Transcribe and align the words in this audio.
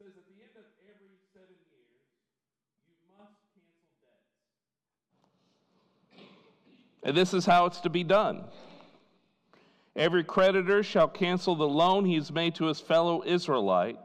says 0.00 0.16
at 0.16 0.24
the 0.24 0.40
end 0.40 0.56
of 0.56 0.64
every 0.88 1.12
seven 1.34 1.56
years, 1.68 2.00
you 2.88 2.94
must 3.18 3.36
cancel 3.52 3.84
debts. 6.16 6.24
And 7.02 7.14
this 7.14 7.34
is 7.34 7.44
how 7.44 7.66
it's 7.66 7.80
to 7.80 7.90
be 7.90 8.02
done. 8.02 8.44
Every 9.94 10.24
creditor 10.24 10.82
shall 10.82 11.08
cancel 11.08 11.54
the 11.54 11.68
loan 11.68 12.06
he 12.06 12.14
has 12.14 12.32
made 12.32 12.54
to 12.54 12.64
his 12.66 12.80
fellow 12.80 13.22
Israelite. 13.26 13.98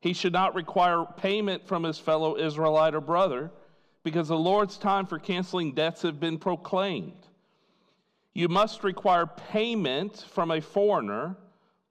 He 0.00 0.14
should 0.14 0.32
not 0.32 0.54
require 0.54 1.04
payment 1.18 1.66
from 1.66 1.82
his 1.82 1.98
fellow 1.98 2.38
Israelite 2.38 2.94
or 2.94 3.02
brother, 3.02 3.50
because 4.02 4.28
the 4.28 4.38
Lord's 4.38 4.78
time 4.78 5.04
for 5.04 5.18
canceling 5.18 5.72
debts 5.72 6.00
have 6.02 6.20
been 6.20 6.38
proclaimed. 6.38 7.26
You 8.32 8.48
must 8.48 8.82
require 8.82 9.26
payment 9.26 10.24
from 10.30 10.50
a 10.50 10.62
foreigner, 10.62 11.36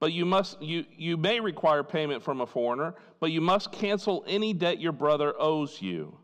but 0.04 0.12
you 0.12 0.26
must 0.26 0.62
you, 0.62 0.84
you 0.98 1.16
may 1.16 1.40
require 1.40 1.82
payment 1.82 2.22
from 2.22 2.42
a 2.42 2.46
foreigner, 2.46 2.94
but 3.22 3.32
you 3.32 3.40
must 3.40 3.72
cancel 3.72 4.26
any 4.28 4.52
debt 4.52 4.82
your 4.82 4.92
brother 4.92 5.34
owes 5.40 5.82
you. 5.82 6.18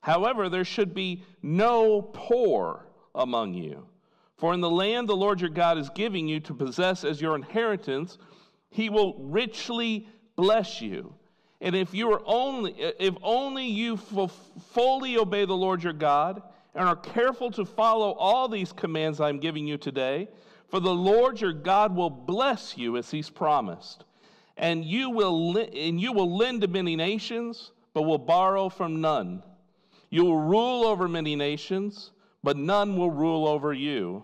However, 0.00 0.48
there 0.48 0.64
should 0.64 0.92
be 0.92 1.22
no 1.40 2.02
poor 2.02 2.84
among 3.14 3.54
you. 3.54 3.86
For 4.38 4.52
in 4.52 4.60
the 4.60 4.68
land 4.68 5.08
the 5.08 5.14
Lord 5.14 5.40
your 5.40 5.50
God 5.50 5.78
is 5.78 5.88
giving 5.90 6.26
you 6.26 6.40
to 6.40 6.52
possess 6.52 7.04
as 7.04 7.20
your 7.20 7.36
inheritance, 7.36 8.18
he 8.70 8.90
will 8.90 9.14
richly 9.20 10.08
bless 10.34 10.80
you. 10.80 11.14
And 11.60 11.76
if 11.76 11.94
you 11.94 12.10
are 12.10 12.22
only 12.26 12.72
if 12.98 13.14
only 13.22 13.68
you 13.68 13.98
fully 13.98 15.16
obey 15.16 15.44
the 15.44 15.54
Lord 15.54 15.80
your 15.80 15.92
God 15.92 16.42
and 16.74 16.88
are 16.88 16.96
careful 16.96 17.52
to 17.52 17.64
follow 17.64 18.14
all 18.14 18.48
these 18.48 18.72
commands 18.72 19.20
I'm 19.20 19.38
giving 19.38 19.64
you 19.64 19.78
today, 19.78 20.26
for 20.68 20.80
the 20.80 20.94
Lord 20.94 21.40
your 21.40 21.52
God 21.52 21.94
will 21.94 22.10
bless 22.10 22.76
you 22.76 22.96
as 22.96 23.10
he's 23.10 23.30
promised. 23.30 24.04
And 24.56 24.84
you 24.84 25.10
will 25.10 25.56
and 25.56 26.00
you 26.00 26.12
will 26.12 26.36
lend 26.36 26.62
to 26.62 26.68
many 26.68 26.96
nations, 26.96 27.72
but 27.92 28.02
will 28.02 28.18
borrow 28.18 28.68
from 28.68 29.00
none. 29.00 29.42
You 30.10 30.24
will 30.24 30.38
rule 30.38 30.84
over 30.84 31.08
many 31.08 31.36
nations 31.36 32.10
but 32.46 32.56
none 32.56 32.96
will 32.96 33.10
rule 33.10 33.48
over 33.48 33.72
you. 33.72 34.22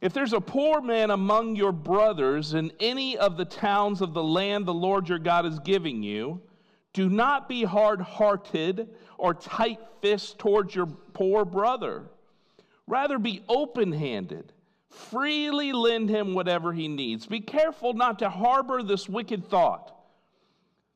If 0.00 0.12
there's 0.12 0.32
a 0.32 0.40
poor 0.40 0.80
man 0.80 1.12
among 1.12 1.54
your 1.54 1.70
brothers 1.70 2.54
in 2.54 2.72
any 2.80 3.16
of 3.16 3.36
the 3.36 3.44
towns 3.44 4.02
of 4.02 4.14
the 4.14 4.22
land 4.24 4.66
the 4.66 4.74
Lord 4.74 5.08
your 5.08 5.20
God 5.20 5.46
is 5.46 5.60
giving 5.60 6.02
you, 6.02 6.40
do 6.92 7.08
not 7.08 7.48
be 7.48 7.62
hard 7.62 8.00
hearted 8.00 8.88
or 9.16 9.32
tight 9.32 9.78
fisted 10.02 10.40
towards 10.40 10.74
your 10.74 10.86
poor 10.86 11.44
brother. 11.44 12.10
Rather, 12.88 13.20
be 13.20 13.44
open 13.48 13.92
handed. 13.92 14.52
Freely 14.96 15.72
lend 15.72 16.08
him 16.08 16.32
whatever 16.32 16.72
he 16.72 16.88
needs. 16.88 17.26
Be 17.26 17.40
careful 17.40 17.92
not 17.92 18.18
to 18.20 18.30
harbor 18.30 18.82
this 18.82 19.08
wicked 19.08 19.48
thought. 19.48 19.94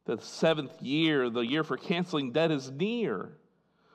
The 0.06 0.18
seventh 0.18 0.82
year, 0.82 1.28
the 1.28 1.42
year 1.42 1.62
for 1.62 1.76
canceling 1.76 2.32
debt, 2.32 2.50
is 2.50 2.70
near. 2.70 3.32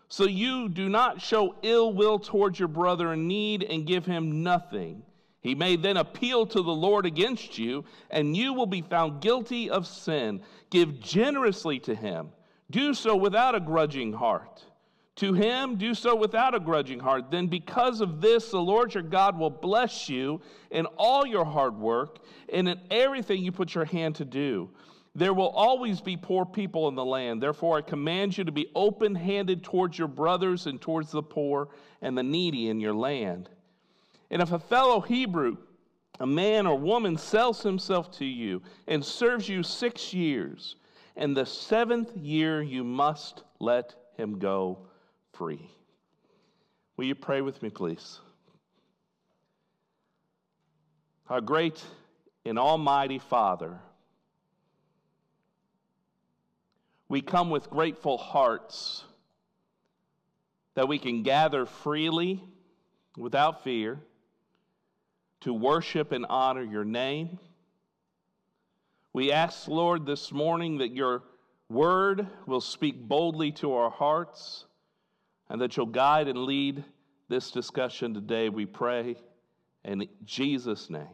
So 0.08 0.26
you 0.26 0.70
do 0.70 0.90
not 0.90 1.22
show 1.22 1.56
ill 1.64 1.92
will 1.92 2.20
towards 2.20 2.60
your 2.60 2.68
brother 2.68 3.14
in 3.14 3.28
need 3.28 3.64
and 3.64 3.88
give 3.88 4.06
him 4.06 4.44
nothing. 4.44 5.02
He 5.42 5.56
may 5.56 5.76
then 5.76 5.98
appeal 5.98 6.46
to 6.46 6.62
the 6.62 6.72
Lord 6.72 7.06
against 7.06 7.58
you, 7.58 7.84
and 8.12 8.38
you 8.38 8.54
will 8.54 8.68
be 8.68 8.82
found 8.82 9.22
guilty 9.22 9.70
of 9.70 9.88
sin. 9.88 10.42
Give 10.70 11.00
generously 11.00 11.80
to 11.80 11.96
him. 11.96 12.30
Do 12.70 12.94
so 12.94 13.16
without 13.16 13.56
a 13.56 13.60
grudging 13.60 14.14
heart. 14.14 14.64
To 15.18 15.34
him, 15.34 15.78
do 15.78 15.94
so 15.94 16.14
without 16.14 16.56
a 16.56 16.60
grudging 16.60 17.00
heart. 17.00 17.32
Then, 17.32 17.48
because 17.48 18.02
of 18.02 18.20
this, 18.20 18.52
the 18.52 18.60
Lord 18.60 18.94
your 18.94 19.04
God 19.04 19.40
will 19.40 19.50
bless 19.50 20.10
you 20.10 20.42
in 20.72 20.86
all 20.98 21.26
your 21.26 21.46
hard 21.46 21.78
work 21.78 22.20
and 22.52 22.68
in 22.68 22.80
everything 22.92 23.42
you 23.42 23.54
put 23.54 23.74
your 23.74 23.86
hand 23.86 24.16
to 24.16 24.26
do. 24.26 24.70
There 25.18 25.34
will 25.34 25.50
always 25.50 26.02
be 26.02 26.18
poor 26.18 26.46
people 26.46 26.90
in 26.90 26.96
the 26.96 27.06
land. 27.06 27.42
Therefore, 27.42 27.78
I 27.78 27.82
command 27.82 28.38
you 28.38 28.44
to 28.44 28.52
be 28.52 28.70
open 28.76 29.16
handed 29.16 29.64
towards 29.64 29.98
your 29.98 30.10
brothers 30.10 30.68
and 30.68 30.82
towards 30.82 31.12
the 31.12 31.24
poor 31.24 31.70
and 32.02 32.18
the 32.18 32.24
needy 32.24 32.68
in 32.68 32.82
your 32.82 32.94
land. 32.94 33.50
And 34.30 34.42
if 34.42 34.52
a 34.52 34.60
fellow 34.60 35.00
Hebrew, 35.00 35.56
a 36.20 36.28
man 36.28 36.68
or 36.68 36.78
woman, 36.78 37.18
sells 37.18 37.64
himself 37.64 38.12
to 38.18 38.26
you 38.26 38.62
and 38.88 39.04
serves 39.04 39.48
you 39.48 39.64
six 39.64 40.14
years, 40.14 40.76
and 41.16 41.38
the 41.38 41.46
seventh 41.46 42.18
year 42.18 42.62
you 42.62 42.84
must 42.84 43.44
let 43.60 43.96
him 44.18 44.38
go 44.40 44.80
free. 45.38 45.70
Will 46.98 47.06
you 47.06 47.16
pray 47.16 47.42
with 47.42 47.62
me, 47.62 47.70
please? 47.70 48.20
Our 51.30 51.42
great 51.42 51.84
and 52.46 52.60
almighty 52.60 53.20
Father, 53.20 53.80
we 57.10 57.22
come 57.22 57.50
with 57.50 57.70
grateful 57.70 58.18
hearts 58.18 59.04
that 60.76 60.88
we 60.88 61.00
can 61.00 61.24
gather 61.24 61.66
freely 61.66 62.44
without 63.18 63.64
fear 63.64 64.00
to 65.42 65.54
worship 65.54 66.12
and 66.12 66.26
honor 66.30 66.64
your 66.64 66.86
name. 66.86 67.40
We 69.14 69.32
ask, 69.32 69.68
Lord, 69.68 70.06
this 70.06 70.32
morning 70.32 70.80
that 70.80 70.94
your 70.94 71.24
word 71.70 72.28
will 72.46 72.62
speak 72.62 73.08
boldly 73.08 73.52
to 73.54 73.74
our 73.74 73.90
hearts 73.90 74.66
and 75.50 75.62
that 75.62 75.78
you'll 75.78 75.86
guide 75.86 76.28
and 76.28 76.40
lead 76.40 76.84
this 77.28 77.52
discussion 77.52 78.14
today, 78.14 78.50
we 78.50 78.66
pray. 78.66 79.16
In 79.84 80.08
Jesus' 80.26 80.90
name, 80.90 81.08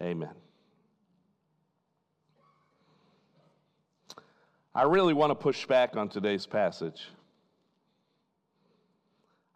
amen. 0.00 0.34
I 4.74 4.84
really 4.84 5.12
want 5.12 5.30
to 5.30 5.34
push 5.34 5.66
back 5.66 5.96
on 5.96 6.08
today's 6.08 6.46
passage. 6.46 7.08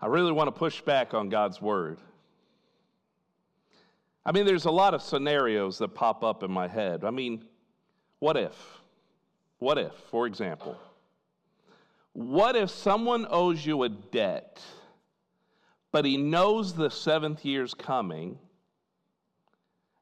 I 0.01 0.07
really 0.07 0.33
want 0.33 0.49
to 0.49 0.53
push 0.53 0.83
back 0.83 1.15
on 1.15 1.29
God's 1.31 1.61
word. 1.63 1.99
I 4.27 4.33
mean, 4.33 4.45
there's 4.45 4.67
a 4.67 4.71
lot 4.71 4.93
of 4.93 5.01
scenarios 5.01 5.79
that 5.79 5.95
pop 5.95 6.23
up 6.23 6.43
in 6.43 6.51
my 6.51 6.69
head. 6.69 7.05
I 7.05 7.11
mean, 7.11 7.45
what 8.19 8.37
if? 8.37 8.81
What 9.59 9.79
if, 9.79 9.93
for 10.11 10.27
example, 10.27 10.77
what 12.17 12.57
if 12.57 12.71
someone 12.71 13.27
owes 13.29 13.67
you 13.67 13.83
a 13.83 13.91
debt, 13.91 14.59
but 15.93 16.07
he 16.07 16.17
knows 16.17 16.73
the 16.73 16.89
seventh 16.89 17.45
year's 17.45 17.75
coming, 17.75 18.39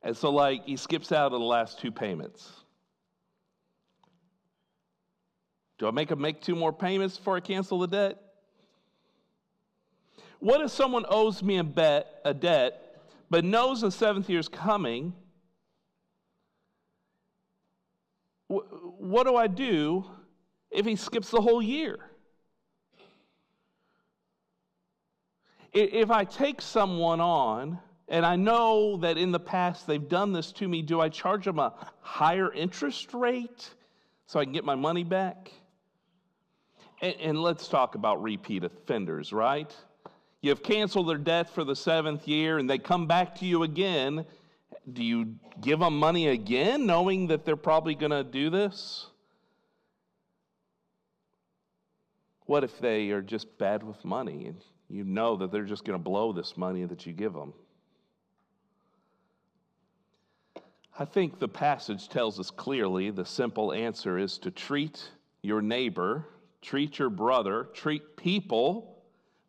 and 0.01 0.17
so, 0.17 0.31
like, 0.31 0.65
he 0.65 0.77
skips 0.77 1.11
out 1.11 1.33
of 1.33 1.41
the 1.41 1.45
last 1.45 1.81
two 1.81 1.91
payments? 1.91 2.49
Do 5.79 5.89
I 5.89 5.91
make 5.91 6.13
him 6.13 6.21
make 6.21 6.41
two 6.41 6.55
more 6.55 6.73
payments 6.73 7.17
before 7.17 7.35
I 7.37 7.41
cancel 7.41 7.81
the 7.81 7.89
debt? 7.89 8.23
What 10.39 10.61
if 10.61 10.71
someone 10.71 11.05
owes 11.09 11.43
me 11.43 11.57
a, 11.57 11.65
bet, 11.65 12.21
a 12.25 12.33
debt, 12.33 13.03
but 13.29 13.45
knows 13.45 13.81
the 13.81 13.91
seventh 13.91 14.31
year 14.31 14.39
is 14.39 14.47
coming? 14.47 15.15
What 18.47 19.27
do 19.27 19.35
I 19.35 19.49
do 19.49 20.05
if 20.75 20.85
he 20.85 20.97
skips 20.97 21.31
the 21.31 21.41
whole 21.41 21.63
year? 21.63 21.99
If 25.73 26.11
I 26.11 26.25
take 26.25 26.61
someone 26.61 27.21
on 27.21 27.79
and 28.09 28.27
I 28.27 28.37
know 28.37 28.97
that 28.99 29.17
in 29.17 29.33
the 29.33 29.41
past 29.41 29.87
they've 29.87 30.09
done 30.09 30.33
this 30.33 30.53
to 30.53 30.69
me, 30.69 30.83
do 30.83 31.01
I 31.01 31.09
charge 31.09 31.47
them 31.47 31.59
a 31.59 31.75
higher 32.01 32.53
interest 32.53 33.15
rate 33.15 33.71
so 34.27 34.39
I 34.39 34.45
can 34.45 34.53
get 34.53 34.65
my 34.65 34.75
money 34.75 35.05
back? 35.05 35.53
And, 37.01 37.15
and 37.21 37.43
let's 37.43 37.67
talk 37.67 37.95
about 37.95 38.23
repeat 38.23 38.63
offenders, 38.63 39.33
right? 39.33 39.75
You've 40.43 40.63
canceled 40.63 41.09
their 41.09 41.19
debt 41.19 41.51
for 41.51 41.65
the 41.65 41.75
seventh 41.75 42.29
year 42.29 42.59
and 42.59 42.69
they 42.69 42.79
come 42.79 43.07
back 43.07 43.35
to 43.37 43.47
you 43.47 43.63
again. 43.63 44.27
Do 44.93 45.03
you 45.03 45.35
give 45.61 45.81
them 45.81 45.99
money 45.99 46.29
again, 46.29 46.87
knowing 46.87 47.29
that 47.29 47.45
they're 47.45 47.57
probably 47.57 47.95
going 47.95 48.11
to 48.13 48.23
do 48.23 48.51
this? 48.51 49.07
What 52.47 52.65
if 52.65 52.79
they 52.79 53.11
are 53.11 53.23
just 53.23 53.59
bad 53.59 53.83
with 53.83 54.05
money 54.05 54.47
and 54.47 54.63
you 54.89 55.05
know 55.05 55.37
that 55.37 55.51
they're 55.51 55.65
just 55.65 55.85
going 55.85 55.99
to 55.99 56.03
blow 56.03 56.33
this 56.33 56.57
money 56.57 56.85
that 56.85 57.07
you 57.07 57.13
give 57.13 57.33
them? 57.33 57.53
I 60.99 61.05
think 61.05 61.39
the 61.39 61.49
passage 61.49 62.09
tells 62.09 62.39
us 62.39 62.51
clearly 62.51 63.11
the 63.11 63.25
simple 63.25 63.73
answer 63.73 64.19
is 64.19 64.39
to 64.39 64.51
treat 64.51 65.11
your 65.43 65.61
neighbor 65.61 66.27
treat 66.65 66.99
your 66.99 67.11
brother, 67.11 67.69
treat 67.75 68.17
people 68.17 68.97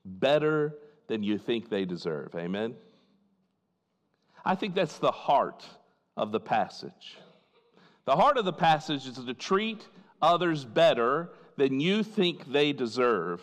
better 0.03 0.75
than 1.07 1.23
you 1.23 1.37
think 1.37 1.69
they 1.69 1.85
deserve. 1.85 2.35
Amen? 2.35 2.75
I 4.43 4.53
think 4.55 4.75
that's 4.75 4.99
the 4.99 5.11
heart 5.11 5.65
of 6.17 6.31
the 6.31 6.39
passage. 6.39 7.17
The 8.03 8.15
heart 8.15 8.37
of 8.37 8.45
the 8.45 8.53
passage 8.53 9.07
is 9.07 9.15
to 9.15 9.33
treat 9.33 9.87
others 10.21 10.65
better 10.65 11.29
than 11.57 11.79
you 11.79 12.03
think 12.03 12.51
they 12.51 12.73
deserve. 12.73 13.41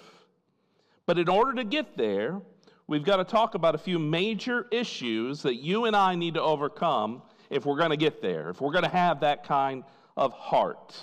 But 1.06 1.19
in 1.19 1.29
order 1.29 1.55
to 1.55 1.64
get 1.64 1.97
there, 1.97 2.41
we've 2.87 3.05
got 3.05 3.17
to 3.17 3.25
talk 3.25 3.55
about 3.55 3.75
a 3.75 3.79
few 3.79 3.99
major 3.99 4.67
issues 4.70 5.43
that 5.43 5.56
you 5.56 5.87
and 5.87 5.97
I 5.97 6.14
need 6.14 6.35
to 6.35 6.43
overcome 6.43 7.23
if 7.50 7.67
we're 7.67 7.79
going 7.79 7.91
to 7.91 7.97
get 7.97 8.23
there, 8.23 8.50
if 8.50 8.61
we're 8.61 8.73
going 8.73 8.85
to 8.85 8.91
have 8.91 9.20
that 9.20 9.44
kind 9.44 9.85
of 10.17 10.32
heart. 10.32 10.94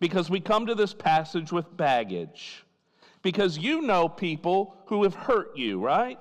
because 0.00 0.28
we 0.30 0.40
come 0.40 0.66
to 0.66 0.74
this 0.74 0.94
passage 0.94 1.52
with 1.52 1.76
baggage. 1.76 2.64
Because 3.22 3.58
you 3.58 3.82
know 3.82 4.08
people 4.08 4.76
who 4.86 5.02
have 5.02 5.14
hurt 5.14 5.56
you, 5.56 5.80
right? 5.80 6.18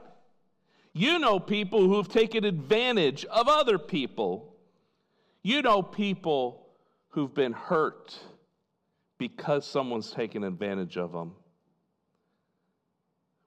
You 0.94 1.20
know 1.20 1.40
people 1.40 1.82
who 1.82 1.98
have 1.98 2.08
taken 2.08 2.46
advantage 2.46 3.26
of 3.26 3.48
other 3.48 3.78
people. 3.78 4.56
You 5.44 5.62
know 5.62 5.82
people 5.82 6.68
who've 7.10 7.34
been 7.34 7.54
hurt 7.54 8.18
because 9.18 9.66
someone's 9.66 10.12
taken 10.12 10.44
advantage 10.44 10.98
of 10.98 11.12
them. 11.12 11.34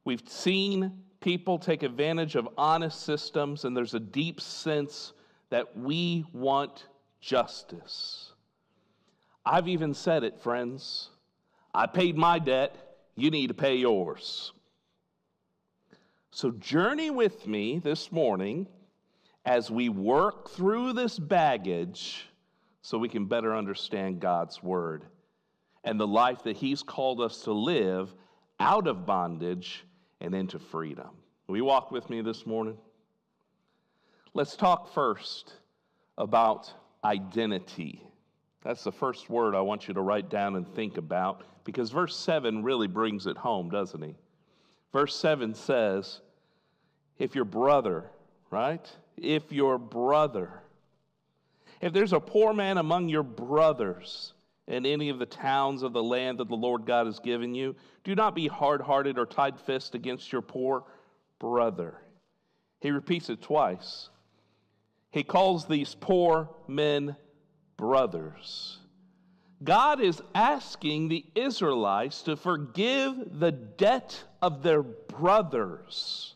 We've 0.05 0.23
seen 0.27 1.03
people 1.21 1.59
take 1.59 1.83
advantage 1.83 2.37
of 2.37 2.49
honest 2.57 3.03
systems, 3.03 3.65
and 3.65 3.77
there's 3.77 3.95
a 3.95 4.01
deep 4.01 4.41
sense 4.41 5.13
that 5.51 5.77
we 5.77 6.25
want 6.33 6.87
justice. 7.21 8.33
I've 9.45 9.69
even 9.69 9.95
said 9.95 10.25
it, 10.25 10.41
friends. 10.41 11.11
I 11.75 11.87
paid 11.87 12.17
my 12.17 12.39
debt, 12.39 12.77
you 13.17 13.31
need 13.31 13.49
to 13.49 13.55
pay 13.55 13.77
yours. 13.77 14.53
So, 16.31 16.53
journey 16.53 17.11
with 17.11 17.47
me 17.47 17.79
this 17.79 18.13
morning 18.13 18.69
as 19.45 19.71
we 19.71 19.89
work 19.89 20.51
through 20.51 20.93
this 20.93 21.19
baggage 21.19 22.27
so 22.81 22.97
we 22.97 23.09
can 23.09 23.27
better 23.27 23.57
understand 23.57 24.21
God's 24.21 24.63
Word 24.63 25.05
and 25.85 25.99
the 25.99 26.07
life 26.07 26.43
that 26.45 26.57
He's 26.57 26.83
called 26.83 27.21
us 27.21 27.43
to 27.43 27.53
live 27.53 28.15
out 28.61 28.87
of 28.87 29.07
bondage 29.07 29.85
and 30.21 30.35
into 30.35 30.59
freedom. 30.59 31.11
Will 31.47 31.57
you 31.57 31.65
walk 31.65 31.91
with 31.91 32.11
me 32.11 32.21
this 32.21 32.47
morning? 32.47 32.77
Let's 34.35 34.57
talk 34.57 34.93
first 34.93 35.53
about 36.17 36.73
identity. 37.05 38.03
That's 38.63 38.85
the 38.85 38.93
first 38.93 39.31
word 39.31 39.55
I 39.55 39.61
want 39.61 39.89
you 39.89 39.95
to 39.95 40.01
write 40.01 40.29
down 40.29 40.57
and 40.57 40.67
think 40.75 40.99
about 40.99 41.45
because 41.65 41.91
verse 41.91 42.17
7 42.17 42.63
really 42.63 42.87
brings 42.87 43.27
it 43.27 43.37
home, 43.37 43.71
doesn't 43.71 44.03
he? 44.03 44.17
Verse 44.93 45.15
7 45.17 45.55
says, 45.55 46.21
If 47.19 47.35
your 47.35 47.45
brother, 47.45 48.11
right? 48.51 48.87
If 49.17 49.53
your 49.53 49.79
brother, 49.79 50.63
if 51.81 51.93
there's 51.93 52.13
a 52.13 52.21
poor 52.21 52.53
man 52.53 52.79
among 52.79 53.09
your 53.09 53.23
brothers 53.23 54.35
in 54.69 54.85
any 54.85 55.09
of 55.09 55.19
the 55.19 55.27
towns 55.27 55.83
of 55.83 55.93
the 55.93 56.03
land 56.03 56.39
that 56.39 56.49
the 56.49 56.55
Lord 56.55 56.85
God 56.85 57.07
has 57.07 57.19
given 57.19 57.55
you, 57.55 57.75
do 58.05 58.15
not 58.15 58.35
be 58.35 58.47
hard 58.47 58.83
hearted 58.83 59.19
or 59.19 59.27
tight 59.27 59.59
fisted 59.59 60.01
against 60.01 60.31
your 60.31 60.43
poor 60.43 60.85
brother. 61.39 61.97
He 62.81 62.91
repeats 62.91 63.31
it 63.31 63.41
twice. 63.41 64.11
He 65.11 65.25
calls 65.25 65.67
these 65.67 65.95
poor 65.95 66.51
men 66.69 67.17
brothers. 67.79 68.79
God 69.65 70.01
is 70.01 70.23
asking 70.35 71.09
the 71.09 71.25
Israelites 71.35 72.23
to 72.23 72.37
forgive 72.37 73.41
the 73.41 73.51
debt 73.51 74.23
of 74.43 74.63
their 74.63 74.83
brothers. 74.83 76.35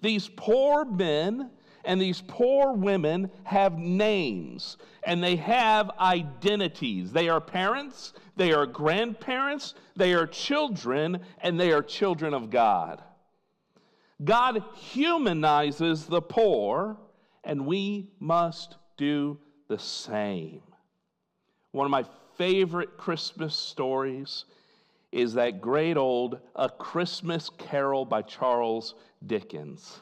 These 0.00 0.30
poor 0.36 0.84
men 0.84 1.50
and 1.84 2.00
these 2.00 2.22
poor 2.26 2.72
women 2.72 3.30
have 3.44 3.78
names 3.78 4.76
and 5.04 5.22
they 5.22 5.36
have 5.36 5.90
identities. 6.00 7.12
They 7.12 7.28
are 7.28 7.40
parents, 7.40 8.14
they 8.36 8.52
are 8.52 8.66
grandparents, 8.66 9.74
they 9.96 10.14
are 10.14 10.26
children, 10.26 11.20
and 11.40 11.58
they 11.60 11.72
are 11.72 11.82
children 11.82 12.34
of 12.34 12.50
God. 12.50 13.02
God 14.22 14.62
humanizes 14.74 16.06
the 16.06 16.22
poor, 16.22 16.96
and 17.42 17.66
we 17.66 18.10
must 18.20 18.76
do 18.96 19.38
the 19.68 19.78
same. 19.78 20.62
One 21.72 21.84
of 21.84 21.90
my 21.90 22.04
favorite 22.36 22.96
Christmas 22.96 23.54
stories 23.54 24.44
is 25.12 25.34
that 25.34 25.60
great 25.60 25.96
old 25.96 26.40
A 26.56 26.68
Christmas 26.68 27.50
Carol 27.58 28.04
by 28.04 28.22
Charles 28.22 28.94
Dickens. 29.26 30.00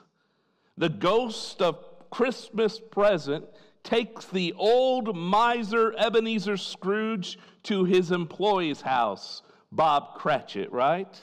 The 0.76 0.88
ghost 0.88 1.60
of 1.60 1.78
Christmas 2.10 2.78
present 2.78 3.44
takes 3.82 4.26
the 4.26 4.52
old 4.56 5.16
miser 5.16 5.94
Ebenezer 5.98 6.56
Scrooge 6.56 7.38
to 7.64 7.84
his 7.84 8.10
employee's 8.10 8.80
house, 8.80 9.42
Bob 9.70 10.14
Cratchit, 10.14 10.70
right? 10.72 11.20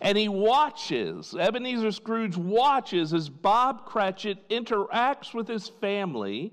And 0.00 0.16
he 0.16 0.28
watches, 0.28 1.34
Ebenezer 1.34 1.92
Scrooge 1.92 2.36
watches 2.36 3.12
as 3.12 3.28
Bob 3.28 3.84
Cratchit 3.84 4.48
interacts 4.48 5.34
with 5.34 5.48
his 5.48 5.68
family, 5.68 6.52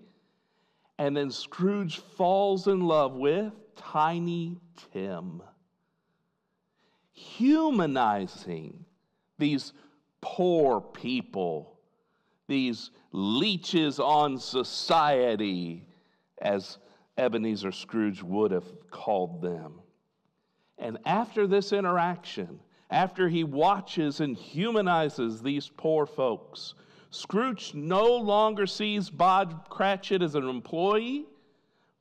and 0.97 1.15
then 1.15 1.29
Scrooge 1.29 1.99
falls 1.99 2.67
in 2.67 2.81
love 2.81 3.13
with 3.13 3.53
Tiny 3.75 4.57
Tim. 4.91 5.43
Humanizing 7.11 8.85
these 9.37 9.73
poor 10.21 10.81
people, 10.81 11.74
these 12.47 12.91
leeches 13.11 13.99
on 13.99 14.37
society, 14.37 15.85
as 16.41 16.77
Ebenezer 17.17 17.71
Scrooge 17.71 18.21
would 18.21 18.51
have 18.51 18.89
called 18.91 19.41
them. 19.41 19.79
And 20.77 20.97
after 21.05 21.47
this 21.47 21.71
interaction, 21.71 22.59
after 22.89 23.27
he 23.27 23.43
watches 23.43 24.19
and 24.19 24.35
humanizes 24.35 25.41
these 25.41 25.69
poor 25.75 26.05
folks. 26.05 26.75
Scrooge 27.09 27.73
no 27.73 28.15
longer 28.15 28.67
sees 28.67 29.09
Bob 29.09 29.69
Cratchit 29.69 30.21
as 30.21 30.35
an 30.35 30.47
employee, 30.47 31.25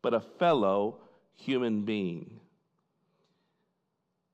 but 0.02 0.14
a 0.14 0.20
fellow 0.20 0.98
human 1.34 1.82
being. 1.82 2.40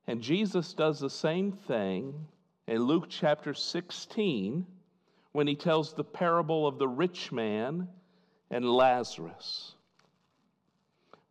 And 0.06 0.20
Jesus 0.20 0.72
does 0.72 0.98
the 0.98 1.10
same 1.10 1.52
thing 1.52 2.26
in 2.66 2.82
Luke 2.82 3.06
chapter 3.08 3.54
16 3.54 4.66
when 5.32 5.46
he 5.46 5.54
tells 5.54 5.94
the 5.94 6.04
parable 6.04 6.66
of 6.66 6.78
the 6.78 6.88
rich 6.88 7.30
man 7.30 7.88
and 8.50 8.68
Lazarus. 8.68 9.74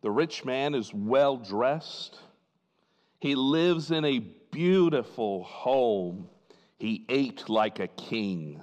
The 0.02 0.10
rich 0.10 0.44
man 0.44 0.74
is 0.74 0.92
well 0.94 1.36
dressed. 1.36 2.18
He 3.20 3.34
lives 3.34 3.90
in 3.90 4.04
a 4.04 4.18
beautiful 4.18 5.44
home. 5.44 6.28
He 6.78 7.04
ate 7.08 7.48
like 7.48 7.78
a 7.78 7.88
king. 7.88 8.62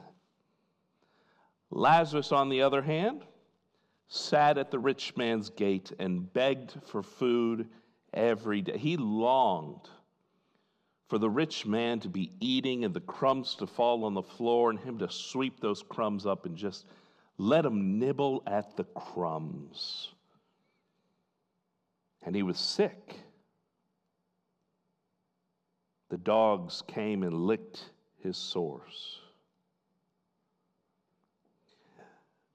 Lazarus, 1.70 2.32
on 2.32 2.50
the 2.50 2.63
other 2.63 2.82
hand, 2.82 3.24
sat 4.08 4.58
at 4.58 4.72
the 4.72 4.79
rich 4.79 5.15
man's 5.15 5.50
gate 5.50 5.91
and 6.00 6.32
begged 6.34 6.74
for 6.86 7.03
food 7.03 7.67
every 8.13 8.62
day. 8.62 8.77
He 8.77 8.98
longed 8.98 9.89
for 11.08 11.18
the 11.18 11.30
rich 11.30 11.66
man 11.66 12.00
to 12.02 12.10
be 12.10 12.32
eating 12.40 12.84
and 12.84 12.94
the 12.94 13.02
crumbs 13.02 13.56
to 13.56 13.68
fall 13.68 14.04
on 14.04 14.14
the 14.14 14.22
floor 14.22 14.70
and 14.70 14.80
him 14.80 15.00
to 15.00 15.10
sweep 15.10 15.60
those 15.60 15.82
crumbs 15.84 16.26
up 16.26 16.46
and 16.46 16.58
just 16.58 16.86
let 17.38 17.66
him 17.66 17.98
nibble 17.98 18.44
at 18.46 18.76
the 18.76 18.84
crumbs. 18.84 20.10
And 22.24 22.36
he 22.36 22.44
was 22.44 22.58
sick. 22.58 23.16
The 26.10 26.18
dogs 26.18 26.84
came 26.88 27.24
and 27.24 27.34
licked 27.34 27.92
his 28.22 28.36
sores. 28.36 29.20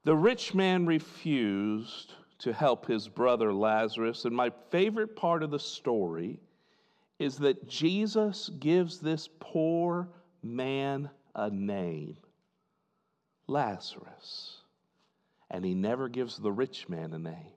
The 0.05 0.17
rich 0.17 0.53
man 0.53 0.85
refused 0.85 2.15
to 2.41 2.53
help 2.53 2.87
his 2.87 3.09
brother 3.09 3.55
Lazarus. 3.55 4.25
And 4.25 4.35
my 4.35 4.51
favorite 4.71 5.15
part 5.15 5.43
of 5.43 5.51
the 5.51 5.61
story 5.61 6.41
is 7.19 7.39
that 7.39 7.69
Jesus 7.69 8.51
gives 8.59 8.99
this 8.99 9.29
poor 9.41 10.09
man 10.43 11.11
a 11.35 11.51
name 11.51 12.17
Lazarus. 13.47 14.59
And 15.51 15.65
he 15.65 15.75
never 15.75 16.09
gives 16.09 16.39
the 16.39 16.53
rich 16.53 16.89
man 16.89 17.13
a 17.13 17.19
name. 17.19 17.53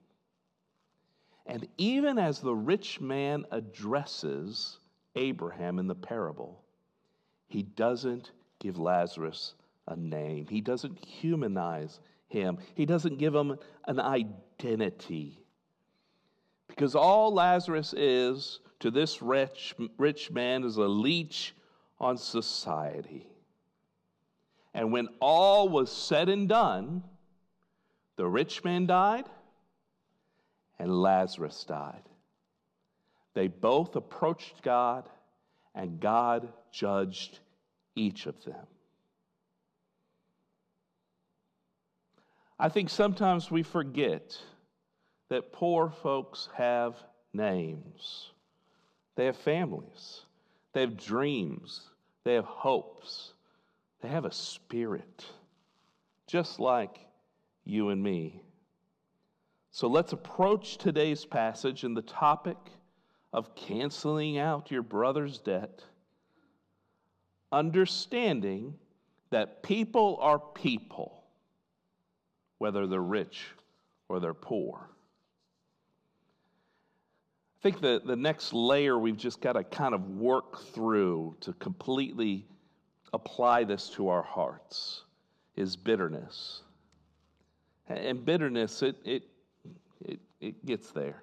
And 1.45 1.67
even 1.77 2.17
as 2.17 2.39
the 2.39 2.55
rich 2.55 2.99
man 2.99 3.45
addresses 3.51 4.79
Abraham 5.15 5.79
in 5.79 5.87
the 5.87 5.95
parable, 5.95 6.63
he 7.47 7.63
doesn't 7.63 8.31
give 8.59 8.77
Lazarus 8.77 9.53
a 9.87 9.95
name, 9.95 10.47
he 10.49 10.61
doesn't 10.61 11.03
humanize 11.05 11.99
him, 12.27 12.57
he 12.73 12.85
doesn't 12.85 13.17
give 13.17 13.35
him 13.35 13.55
an 13.87 13.99
identity. 13.99 15.44
Because 16.67 16.95
all 16.95 17.33
Lazarus 17.33 17.93
is 17.93 18.59
to 18.79 18.91
this 18.91 19.21
rich, 19.21 19.75
rich 19.97 20.31
man 20.31 20.63
is 20.63 20.77
a 20.77 20.87
leech 20.87 21.55
on 21.99 22.17
society. 22.17 23.27
And 24.73 24.91
when 24.91 25.07
all 25.21 25.69
was 25.69 25.91
said 25.91 26.27
and 26.27 26.49
done, 26.49 27.03
the 28.17 28.27
rich 28.27 28.63
man 28.63 28.85
died 28.85 29.25
and 30.79 31.01
Lazarus 31.01 31.63
died. 31.63 32.03
They 33.33 33.47
both 33.47 33.95
approached 33.95 34.61
God, 34.61 35.09
and 35.73 35.99
God 35.99 36.51
judged 36.71 37.39
each 37.95 38.25
of 38.25 38.43
them. 38.45 38.65
I 42.57 42.69
think 42.69 42.89
sometimes 42.89 43.51
we 43.51 43.61
forget 43.61 44.37
that 45.29 45.51
poor 45.51 45.89
folks 45.89 46.49
have 46.55 46.95
names. 47.33 48.31
They 49.15 49.25
have 49.25 49.37
families, 49.37 50.21
they 50.73 50.81
have 50.81 50.97
dreams, 50.97 51.81
they 52.23 52.33
have 52.33 52.45
hopes, 52.45 53.33
they 54.01 54.09
have 54.09 54.25
a 54.25 54.31
spirit, 54.31 55.25
just 56.27 56.59
like 56.59 56.99
you 57.63 57.89
and 57.89 58.03
me. 58.03 58.41
So 59.71 59.87
let's 59.87 60.13
approach 60.13 60.77
today's 60.77 61.25
passage 61.25 61.83
in 61.83 61.93
the 61.93 62.01
topic 62.01 62.57
of 63.33 63.55
canceling 63.55 64.37
out 64.37 64.71
your 64.71 64.81
brother's 64.81 65.39
debt, 65.39 65.81
understanding 67.51 68.75
that 69.31 69.63
people 69.63 70.17
are 70.21 70.39
people, 70.39 71.23
whether 72.57 72.87
they're 72.87 73.01
rich 73.01 73.47
or 74.07 74.19
they're 74.19 74.33
poor. 74.33 74.89
I 77.59 77.61
think 77.63 77.81
the, 77.81 78.01
the 78.05 78.15
next 78.15 78.53
layer 78.53 78.97
we've 78.97 79.17
just 79.17 79.41
got 79.41 79.53
to 79.53 79.63
kind 79.63 79.95
of 79.95 80.07
work 80.11 80.61
through 80.73 81.35
to 81.41 81.53
completely 81.53 82.45
apply 83.13 83.63
this 83.63 83.89
to 83.91 84.09
our 84.09 84.21
hearts 84.21 85.03
is 85.55 85.75
bitterness. 85.75 86.61
And 87.87 88.23
bitterness, 88.23 88.81
it, 88.81 88.97
it, 89.05 89.23
it, 90.03 90.19
it 90.41 90.65
gets 90.65 90.91
there. 90.91 91.21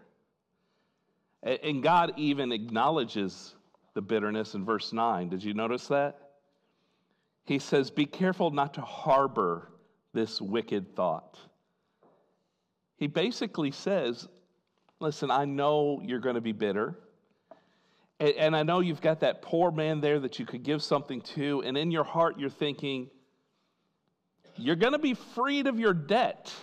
And 1.43 1.83
God 1.83 2.13
even 2.17 2.53
acknowledges 2.53 3.57
the 3.95 4.01
bitterness 4.01 4.55
in 4.55 4.65
verse 4.65 4.93
9. 4.93 5.29
Did 5.29 5.43
you 5.43 5.55
notice 5.55 5.89
that? 5.89 6.31
He 7.45 7.59
says, 7.59 7.91
Be 7.91 8.07
careful 8.07 8.51
not 8.51 8.75
to 8.75 8.81
harbor 8.81 9.73
this 10.13 10.41
wicked 10.41 10.95
thought. 10.95 11.39
He 12.97 13.09
basically 13.09 13.73
says, 13.73 14.29
Listen, 15.03 15.33
I 15.33 15.47
know 15.47 16.01
you're 16.05 16.21
going 16.21 16.37
to 16.37 16.41
be 16.41 16.53
bitter. 16.53 16.97
And 18.21 18.55
I 18.55 18.63
know 18.63 18.79
you've 18.79 19.01
got 19.01 19.19
that 19.21 19.43
poor 19.43 19.73
man 19.73 20.01
there 20.01 20.21
that 20.21 20.39
you 20.39 20.47
could 20.47 20.63
give 20.63 20.81
something 20.81 21.21
to. 21.35 21.61
And 21.67 21.77
in 21.77 21.91
your 21.91 22.05
heart, 22.05 22.39
you're 22.39 22.49
thinking, 22.49 23.11
You're 24.57 24.77
going 24.77 24.93
to 24.93 25.01
be 25.01 25.15
freed 25.15 25.67
of 25.67 25.81
your 25.81 25.93
debt 25.93 26.55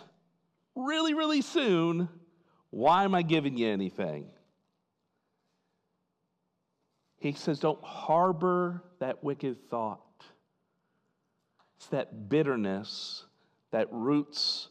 really, 0.73 1.13
really 1.13 1.41
soon. 1.41 2.07
Why 2.69 3.03
am 3.03 3.13
I 3.13 3.23
giving 3.23 3.57
you 3.57 3.67
anything? 3.67 4.27
He 7.17 7.33
says, 7.33 7.59
Don't 7.59 7.83
harbor 7.83 8.85
that 8.99 9.21
wicked 9.21 9.69
thought. 9.69 10.23
It's 11.75 11.87
that 11.87 12.29
bitterness 12.29 13.25
that 13.71 13.91
roots 13.91 14.69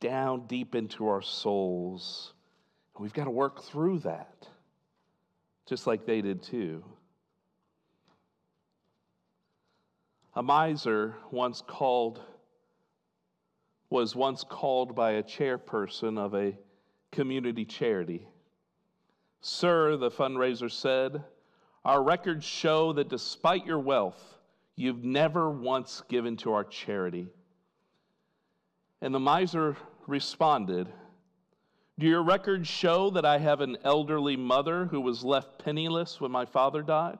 down 0.00 0.48
deep 0.48 0.74
into 0.74 1.06
our 1.06 1.22
souls. 1.22 2.32
We've 3.00 3.14
got 3.14 3.24
to 3.24 3.30
work 3.30 3.62
through 3.62 4.00
that, 4.00 4.46
just 5.66 5.86
like 5.86 6.04
they 6.04 6.20
did 6.20 6.42
too. 6.42 6.84
A 10.34 10.42
miser 10.42 11.14
once 11.30 11.62
called 11.66 12.20
was 13.88 14.14
once 14.14 14.44
called 14.44 14.94
by 14.94 15.12
a 15.12 15.22
chairperson 15.22 16.18
of 16.18 16.34
a 16.34 16.58
community 17.10 17.64
charity. 17.64 18.28
Sir, 19.40 19.96
the 19.96 20.10
fundraiser 20.10 20.70
said, 20.70 21.24
our 21.86 22.02
records 22.02 22.44
show 22.44 22.92
that 22.92 23.08
despite 23.08 23.64
your 23.64 23.80
wealth, 23.80 24.22
you've 24.76 25.02
never 25.02 25.48
once 25.50 26.02
given 26.10 26.36
to 26.36 26.52
our 26.52 26.64
charity. 26.64 27.30
And 29.00 29.14
the 29.14 29.18
miser 29.18 29.78
responded, 30.06 30.92
Do 32.00 32.06
your 32.06 32.22
records 32.22 32.66
show 32.66 33.10
that 33.10 33.26
I 33.26 33.36
have 33.36 33.60
an 33.60 33.76
elderly 33.84 34.34
mother 34.34 34.86
who 34.86 35.02
was 35.02 35.22
left 35.22 35.58
penniless 35.58 36.18
when 36.18 36.30
my 36.30 36.46
father 36.46 36.80
died? 36.80 37.18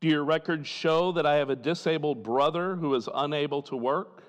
Do 0.00 0.08
your 0.08 0.24
records 0.24 0.66
show 0.66 1.12
that 1.12 1.26
I 1.26 1.34
have 1.34 1.50
a 1.50 1.56
disabled 1.56 2.22
brother 2.22 2.76
who 2.76 2.94
is 2.94 3.10
unable 3.14 3.60
to 3.64 3.76
work? 3.76 4.22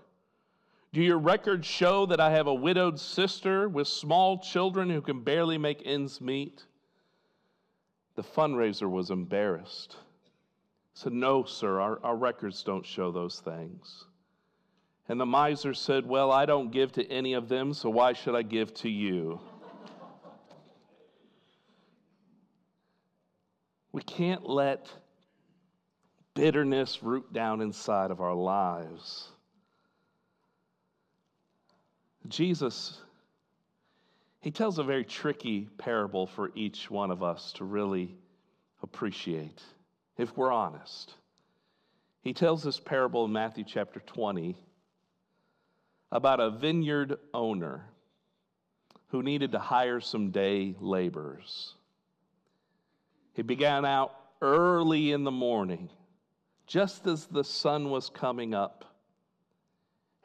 Do 0.92 1.02
your 1.02 1.20
records 1.20 1.66
show 1.66 2.06
that 2.08 2.20
I 2.20 2.32
have 2.32 2.48
a 2.48 2.54
widowed 2.54 3.00
sister 3.00 3.70
with 3.70 3.88
small 3.88 4.40
children 4.40 4.90
who 4.90 5.02
can 5.02 5.22
barely 5.22 5.58
make 5.58 5.82
ends 5.86 6.20
meet? 6.20 6.66
The 8.16 8.24
fundraiser 8.24 8.92
was 8.92 9.10
embarrassed. 9.10 9.96
Said, 10.96 11.14
No, 11.14 11.46
sir, 11.46 11.80
our, 11.80 11.98
our 12.04 12.18
records 12.18 12.62
don't 12.62 12.86
show 12.86 13.10
those 13.10 13.40
things. 13.40 14.04
And 15.10 15.20
the 15.20 15.26
miser 15.26 15.74
said, 15.74 16.06
Well, 16.06 16.32
I 16.32 16.46
don't 16.46 16.72
give 16.72 16.94
to 16.94 17.06
any 17.12 17.34
of 17.34 17.50
them, 17.50 17.74
so 17.74 17.90
why 17.90 18.14
should 18.14 18.36
I 18.36 18.42
give 18.42 18.74
to 18.76 18.90
you? 18.90 19.40
we 23.92 24.02
can't 24.02 24.48
let 24.50 24.90
bitterness 26.34 27.04
root 27.04 27.32
down 27.34 27.62
inside 27.62 28.12
of 28.12 28.22
our 28.22 28.34
lives. 28.34 29.30
Jesus, 32.28 33.02
he 34.40 34.50
tells 34.52 34.80
a 34.80 34.84
very 34.84 35.04
tricky 35.04 35.68
parable 35.78 36.26
for 36.26 36.52
each 36.56 36.90
one 36.90 37.12
of 37.12 37.22
us 37.22 37.52
to 37.54 37.66
really 37.66 38.16
appreciate, 38.82 39.62
if 40.18 40.36
we're 40.38 40.52
honest. 40.52 41.14
He 42.22 42.34
tells 42.34 42.64
this 42.64 42.80
parable 42.80 43.26
in 43.26 43.34
Matthew 43.34 43.66
chapter 43.68 44.00
20 44.00 44.56
about 46.14 46.40
a 46.40 46.50
vineyard 46.50 47.18
owner 47.34 47.84
who 49.08 49.22
needed 49.22 49.52
to 49.52 49.60
hire 49.60 50.00
some 50.00 50.32
day 50.32 50.74
laborers. 50.80 51.74
He 53.34 53.42
began 53.42 53.84
out 53.84 54.16
early 54.42 55.12
in 55.12 55.26
the 55.26 55.32
morning, 55.32 55.90
just 56.66 57.06
as 57.06 57.26
the 57.26 57.44
sun 57.44 57.90
was 57.90 58.10
coming 58.10 58.54
up 58.54 58.86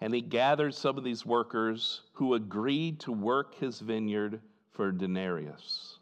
and 0.00 0.14
he 0.14 0.21
gathered 0.21 0.75
some 0.75 0.97
of 0.97 1.04
these 1.04 1.26
workers 1.26 2.02
who 2.12 2.35
agreed 2.35 3.00
to 3.00 3.12
work 3.12 3.54
his 3.57 3.80
vineyard 3.80 4.40
for 4.71 4.92
denarius. 4.92 5.99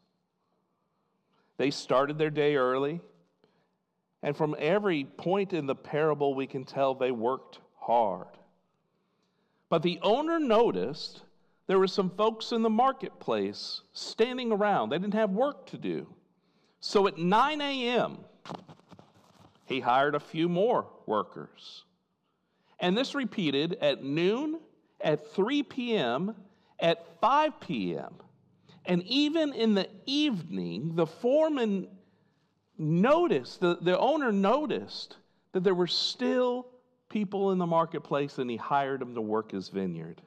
They 1.57 1.71
started 1.71 2.19
their 2.19 2.31
day 2.31 2.57
early, 2.57 3.01
and 4.23 4.37
from 4.37 4.55
every 4.59 5.05
point 5.05 5.55
in 5.55 5.67
the 5.67 5.75
parable, 5.75 6.35
we 6.35 6.47
can 6.47 6.65
tell 6.65 6.95
they 6.95 7.11
worked 7.11 7.61
hard. 7.79 8.27
But 9.69 9.83
the 9.83 9.99
owner 10.03 10.39
noticed 10.39 11.23
there 11.67 11.79
were 11.79 11.89
some 11.89 12.11
folks 12.11 12.53
in 12.53 12.63
the 12.63 12.71
marketplace 12.71 13.83
standing 13.93 14.53
around. 14.53 14.91
They 14.91 14.99
didn't 14.99 15.15
have 15.15 15.31
work 15.31 15.67
to 15.67 15.79
do. 15.79 16.07
So 16.81 17.09
at 17.09 17.19
9 17.19 17.61
a.m., 17.61 18.19
he 19.65 19.81
hired 19.81 20.15
a 20.15 20.21
few 20.21 20.49
more 20.49 20.87
workers. 21.07 21.85
And 22.79 22.97
this 22.97 23.15
repeated 23.15 23.75
at 23.81 24.05
noon, 24.05 24.61
at 25.01 25.33
3 25.33 25.63
p.m., 25.65 26.37
at 26.79 27.21
5 27.21 27.61
p.m. 27.61 28.15
And 28.85 29.03
even 29.05 29.53
in 29.53 29.75
the 29.75 29.89
evening, 30.05 30.95
the 30.95 31.07
foreman 31.07 31.89
noticed, 32.79 33.61
the, 33.61 33.79
the 33.81 33.99
owner 33.99 34.31
noticed 34.31 35.17
that 35.53 35.65
there 35.65 35.75
were 35.75 35.87
still 35.87 36.69
people 37.09 37.53
in 37.53 37.59
the 37.59 37.67
marketplace 37.67 38.39
and 38.39 38.51
he 38.51 38.57
hired 38.57 39.01
them 39.01 39.15
to 39.15 39.21
work 39.21 39.53
his 39.53 39.69
vineyard. 39.69 40.21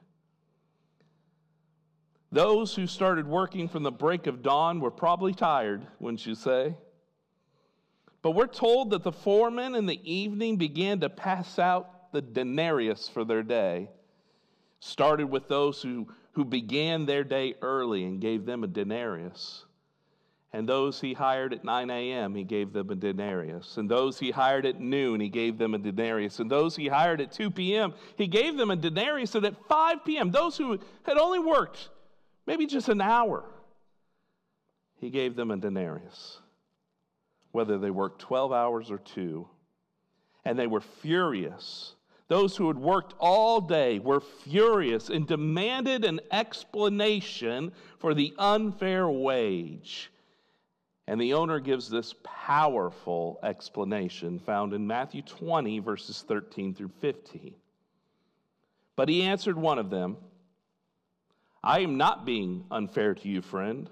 Those 2.32 2.74
who 2.74 2.86
started 2.86 3.26
working 3.26 3.68
from 3.68 3.82
the 3.82 3.90
break 3.90 4.26
of 4.26 4.42
dawn 4.42 4.80
were 4.80 4.90
probably 4.90 5.34
tired, 5.34 5.86
wouldn't 5.98 6.24
you 6.24 6.34
say? 6.34 6.76
But 8.22 8.32
we're 8.32 8.46
told 8.46 8.90
that 8.90 9.02
the 9.02 9.12
foreman 9.12 9.74
in 9.74 9.86
the 9.86 10.00
evening 10.10 10.56
began 10.56 11.00
to 11.00 11.08
pass 11.08 11.58
out 11.58 12.12
the 12.12 12.20
denarius 12.20 13.08
for 13.08 13.24
their 13.24 13.42
day. 13.42 13.88
Started 14.78 15.26
with 15.26 15.48
those 15.48 15.82
who, 15.82 16.08
who 16.32 16.44
began 16.44 17.06
their 17.06 17.24
day 17.24 17.54
early 17.62 18.04
and 18.04 18.20
gave 18.20 18.46
them 18.46 18.62
a 18.62 18.68
denarius. 18.68 19.64
And 20.52 20.68
those 20.68 21.00
he 21.00 21.12
hired 21.12 21.52
at 21.52 21.64
9 21.64 21.90
a.m., 21.90 22.34
he 22.34 22.42
gave 22.42 22.72
them 22.72 22.90
a 22.90 22.94
denarius. 22.96 23.76
And 23.76 23.88
those 23.88 24.18
he 24.18 24.32
hired 24.32 24.66
at 24.66 24.80
noon, 24.80 25.20
he 25.20 25.28
gave 25.28 25.58
them 25.58 25.74
a 25.74 25.78
denarius. 25.78 26.40
And 26.40 26.50
those 26.50 26.74
he 26.74 26.88
hired 26.88 27.20
at 27.20 27.30
2 27.30 27.52
p.m., 27.52 27.94
he 28.16 28.26
gave 28.26 28.56
them 28.56 28.70
a 28.70 28.76
denarius. 28.76 29.34
And 29.36 29.46
at 29.46 29.54
5 29.68 30.04
p.m., 30.04 30.32
those 30.32 30.56
who 30.56 30.78
had 31.04 31.18
only 31.18 31.38
worked 31.38 31.88
maybe 32.46 32.66
just 32.66 32.88
an 32.88 33.00
hour, 33.00 33.44
he 34.96 35.08
gave 35.08 35.36
them 35.36 35.52
a 35.52 35.56
denarius. 35.56 36.38
Whether 37.52 37.78
they 37.78 37.90
worked 37.90 38.20
12 38.20 38.52
hours 38.52 38.90
or 38.90 38.98
two. 38.98 39.48
And 40.44 40.58
they 40.58 40.66
were 40.66 40.80
furious 40.80 41.94
those 42.30 42.56
who 42.56 42.68
had 42.68 42.78
worked 42.78 43.12
all 43.18 43.60
day 43.60 43.98
were 43.98 44.20
furious 44.20 45.10
and 45.10 45.26
demanded 45.26 46.04
an 46.04 46.20
explanation 46.30 47.72
for 47.98 48.14
the 48.14 48.32
unfair 48.38 49.08
wage. 49.08 50.12
And 51.10 51.20
the 51.20 51.34
owner 51.34 51.58
gives 51.58 51.90
this 51.90 52.14
powerful 52.22 53.40
explanation 53.42 54.38
found 54.38 54.72
in 54.72 54.86
Matthew 54.86 55.22
20, 55.22 55.80
verses 55.80 56.24
13 56.28 56.72
through 56.72 56.92
15. 57.00 57.52
But 58.94 59.08
he 59.08 59.22
answered 59.22 59.56
one 59.56 59.80
of 59.80 59.90
them 59.90 60.18
I 61.64 61.80
am 61.80 61.96
not 61.96 62.24
being 62.24 62.64
unfair 62.70 63.16
to 63.16 63.28
you, 63.28 63.42
friend. 63.42 63.90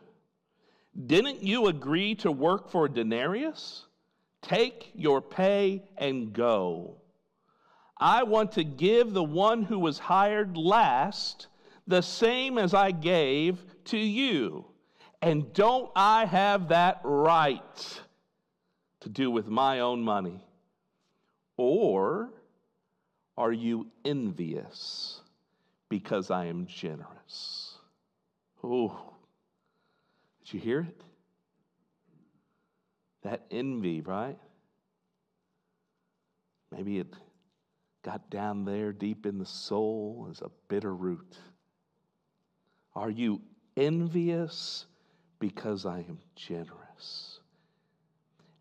Didn't 1.06 1.42
you 1.42 1.66
agree 1.66 2.14
to 2.14 2.30
work 2.30 2.70
for 2.70 2.84
a 2.84 2.88
denarius? 2.88 3.86
Take 4.40 4.92
your 4.94 5.20
pay 5.20 5.82
and 5.96 6.32
go. 6.32 6.98
I 7.98 8.22
want 8.22 8.52
to 8.52 8.62
give 8.62 9.12
the 9.12 9.24
one 9.24 9.64
who 9.64 9.80
was 9.80 9.98
hired 9.98 10.56
last 10.56 11.48
the 11.84 12.00
same 12.00 12.58
as 12.58 12.74
I 12.74 12.92
gave 12.92 13.58
to 13.86 13.98
you. 13.98 14.66
And 15.20 15.52
don't 15.52 15.90
I 15.96 16.26
have 16.26 16.68
that 16.68 17.00
right 17.02 18.00
to 19.00 19.08
do 19.08 19.30
with 19.30 19.48
my 19.48 19.80
own 19.80 20.02
money? 20.02 20.40
Or 21.56 22.30
are 23.36 23.52
you 23.52 23.88
envious 24.04 25.20
because 25.88 26.30
I 26.30 26.46
am 26.46 26.66
generous? 26.66 27.74
Oh, 28.62 29.12
did 30.40 30.54
you 30.54 30.60
hear 30.60 30.80
it? 30.80 31.02
That 33.22 33.42
envy, 33.50 34.00
right? 34.00 34.38
Maybe 36.70 36.98
it 36.98 37.12
got 38.02 38.30
down 38.30 38.64
there 38.64 38.92
deep 38.92 39.26
in 39.26 39.38
the 39.38 39.46
soul 39.46 40.28
as 40.30 40.40
a 40.42 40.50
bitter 40.68 40.94
root. 40.94 41.36
Are 42.94 43.10
you 43.10 43.40
envious 43.76 44.86
because 45.38 45.86
I 45.86 45.98
am 45.98 46.18
generous? 46.34 47.40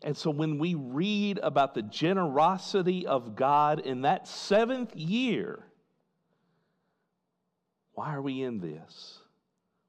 And 0.02 0.16
so 0.16 0.30
when 0.30 0.58
we 0.58 0.74
read 0.74 1.40
about 1.42 1.74
the 1.74 1.82
generosity 1.82 3.06
of 3.06 3.34
God 3.34 3.80
in 3.80 4.02
that 4.02 4.28
seventh 4.28 4.94
year, 4.94 5.64
why 7.94 8.14
are 8.14 8.22
we 8.22 8.42
in 8.42 8.60
this? 8.60 9.18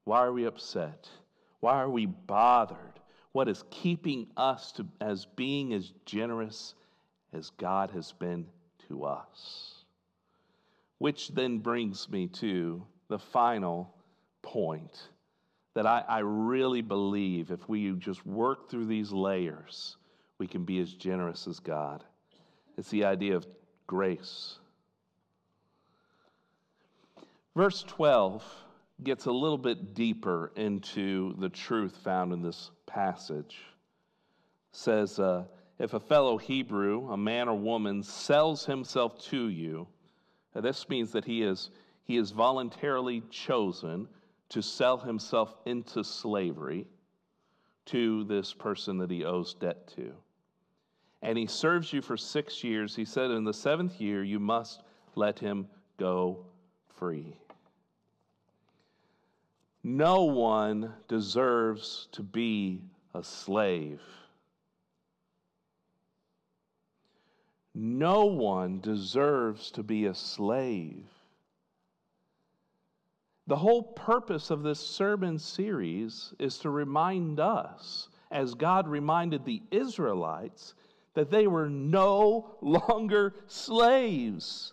Why 0.04 0.18
are 0.18 0.32
we 0.32 0.46
upset? 0.46 1.08
Why 1.60 1.74
are 1.74 1.90
we 1.90 2.06
bothered? 2.06 2.98
What 3.32 3.48
is 3.48 3.62
keeping 3.70 4.26
us 4.36 4.72
to, 4.72 4.86
as 5.00 5.26
being 5.36 5.72
as 5.72 5.92
generous 6.04 6.74
as 7.32 7.50
God 7.50 7.92
has 7.92 8.10
been 8.10 8.46
to 8.88 9.04
us? 9.04 9.74
Which 10.98 11.28
then 11.28 11.58
brings 11.58 12.08
me 12.08 12.26
to 12.26 12.84
the 13.08 13.18
final 13.18 13.94
point 14.42 15.08
that 15.80 15.86
I, 15.86 16.04
I 16.06 16.18
really 16.18 16.82
believe 16.82 17.50
if 17.50 17.66
we 17.66 17.92
just 17.92 18.26
work 18.26 18.68
through 18.68 18.84
these 18.84 19.12
layers, 19.12 19.96
we 20.36 20.46
can 20.46 20.66
be 20.66 20.78
as 20.78 20.92
generous 20.92 21.46
as 21.46 21.58
God. 21.58 22.04
It's 22.76 22.90
the 22.90 23.06
idea 23.06 23.34
of 23.34 23.46
grace. 23.86 24.58
Verse 27.56 27.82
12 27.84 28.44
gets 29.04 29.24
a 29.24 29.32
little 29.32 29.56
bit 29.56 29.94
deeper 29.94 30.52
into 30.54 31.34
the 31.38 31.48
truth 31.48 31.96
found 32.04 32.34
in 32.34 32.42
this 32.42 32.70
passage. 32.84 33.56
It 34.72 34.76
says, 34.76 35.18
uh, 35.18 35.44
if 35.78 35.94
a 35.94 36.00
fellow 36.00 36.36
Hebrew, 36.36 37.10
a 37.10 37.16
man 37.16 37.48
or 37.48 37.56
woman, 37.56 38.02
sells 38.02 38.66
himself 38.66 39.18
to 39.30 39.48
you, 39.48 39.88
this 40.54 40.90
means 40.90 41.12
that 41.12 41.24
he 41.24 41.42
is, 41.42 41.70
he 42.04 42.18
is 42.18 42.32
voluntarily 42.32 43.22
chosen 43.30 44.08
to 44.50 44.62
sell 44.62 44.98
himself 44.98 45.56
into 45.64 46.04
slavery 46.04 46.86
to 47.86 48.24
this 48.24 48.52
person 48.52 48.98
that 48.98 49.10
he 49.10 49.24
owes 49.24 49.54
debt 49.54 49.86
to. 49.96 50.12
And 51.22 51.36
he 51.36 51.46
serves 51.46 51.92
you 51.92 52.02
for 52.02 52.16
six 52.16 52.62
years. 52.62 52.94
He 52.94 53.04
said, 53.04 53.30
In 53.30 53.44
the 53.44 53.54
seventh 53.54 54.00
year, 54.00 54.22
you 54.22 54.38
must 54.38 54.82
let 55.14 55.38
him 55.38 55.68
go 55.98 56.44
free. 56.96 57.36
No 59.82 60.24
one 60.24 60.94
deserves 61.08 62.08
to 62.12 62.22
be 62.22 62.82
a 63.14 63.22
slave. 63.22 64.00
No 67.74 68.26
one 68.26 68.80
deserves 68.80 69.70
to 69.72 69.82
be 69.82 70.06
a 70.06 70.14
slave. 70.14 71.06
The 73.50 73.56
whole 73.56 73.82
purpose 73.82 74.50
of 74.50 74.62
this 74.62 74.78
sermon 74.78 75.36
series 75.36 76.32
is 76.38 76.58
to 76.58 76.70
remind 76.70 77.40
us, 77.40 78.08
as 78.30 78.54
God 78.54 78.86
reminded 78.86 79.44
the 79.44 79.60
Israelites, 79.72 80.74
that 81.14 81.32
they 81.32 81.48
were 81.48 81.68
no 81.68 82.54
longer 82.60 83.34
slaves. 83.48 84.72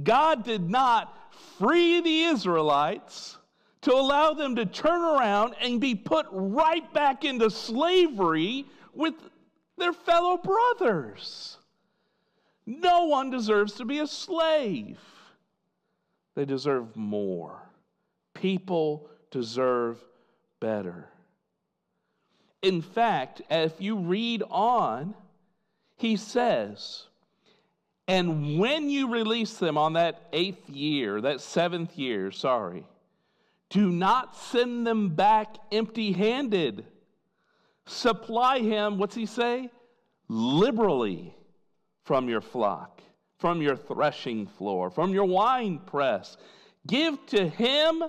God 0.00 0.44
did 0.44 0.70
not 0.70 1.12
free 1.58 2.00
the 2.00 2.22
Israelites 2.22 3.36
to 3.80 3.92
allow 3.92 4.32
them 4.32 4.54
to 4.54 4.64
turn 4.64 5.00
around 5.00 5.56
and 5.60 5.80
be 5.80 5.96
put 5.96 6.26
right 6.30 6.94
back 6.94 7.24
into 7.24 7.50
slavery 7.50 8.64
with 8.94 9.14
their 9.76 9.92
fellow 9.92 10.36
brothers. 10.36 11.58
No 12.64 13.06
one 13.06 13.30
deserves 13.30 13.72
to 13.72 13.84
be 13.84 13.98
a 13.98 14.06
slave, 14.06 15.00
they 16.36 16.44
deserve 16.44 16.94
more. 16.94 17.67
People 18.40 19.08
deserve 19.30 19.98
better. 20.60 21.08
In 22.62 22.82
fact, 22.82 23.42
if 23.50 23.80
you 23.80 23.96
read 23.96 24.42
on, 24.50 25.14
he 25.96 26.16
says, 26.16 27.04
and 28.06 28.58
when 28.58 28.88
you 28.88 29.12
release 29.12 29.54
them 29.58 29.76
on 29.76 29.94
that 29.94 30.28
eighth 30.32 30.68
year, 30.70 31.20
that 31.20 31.40
seventh 31.40 31.98
year, 31.98 32.30
sorry, 32.30 32.86
do 33.70 33.90
not 33.90 34.36
send 34.36 34.86
them 34.86 35.10
back 35.10 35.56
empty 35.70 36.12
handed. 36.12 36.86
Supply 37.86 38.60
him, 38.60 38.98
what's 38.98 39.14
he 39.14 39.26
say? 39.26 39.68
Liberally 40.28 41.34
from 42.04 42.28
your 42.28 42.40
flock, 42.40 43.02
from 43.38 43.60
your 43.60 43.76
threshing 43.76 44.46
floor, 44.46 44.90
from 44.90 45.12
your 45.12 45.26
wine 45.26 45.80
press. 45.84 46.36
Give 46.86 47.18
to 47.26 47.48
him 47.48 48.04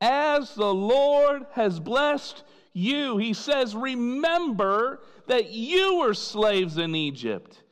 as 0.00 0.54
the 0.54 0.72
Lord 0.72 1.46
has 1.52 1.78
blessed 1.78 2.42
you. 2.72 3.18
He 3.18 3.34
says, 3.34 3.74
Remember 3.74 5.00
that 5.26 5.50
you 5.50 5.98
were 5.98 6.14
slaves 6.14 6.78
in 6.78 6.94
Egypt, 6.94 7.62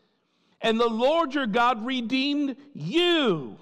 and 0.61 0.79
the 0.79 0.88
Lord 0.88 1.35
your 1.35 1.47
God 1.47 1.85
redeemed 1.85 2.57
you. 2.75 3.57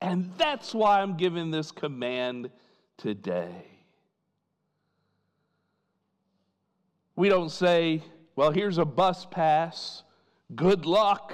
And 0.00 0.30
that's 0.36 0.74
why 0.74 1.00
I'm 1.00 1.16
giving 1.16 1.50
this 1.50 1.72
command 1.72 2.50
today. 2.98 3.66
We 7.16 7.28
don't 7.28 7.50
say, 7.50 8.02
Well, 8.36 8.50
here's 8.50 8.78
a 8.78 8.84
bus 8.84 9.26
pass, 9.30 10.02
good 10.54 10.84
luck. 10.84 11.32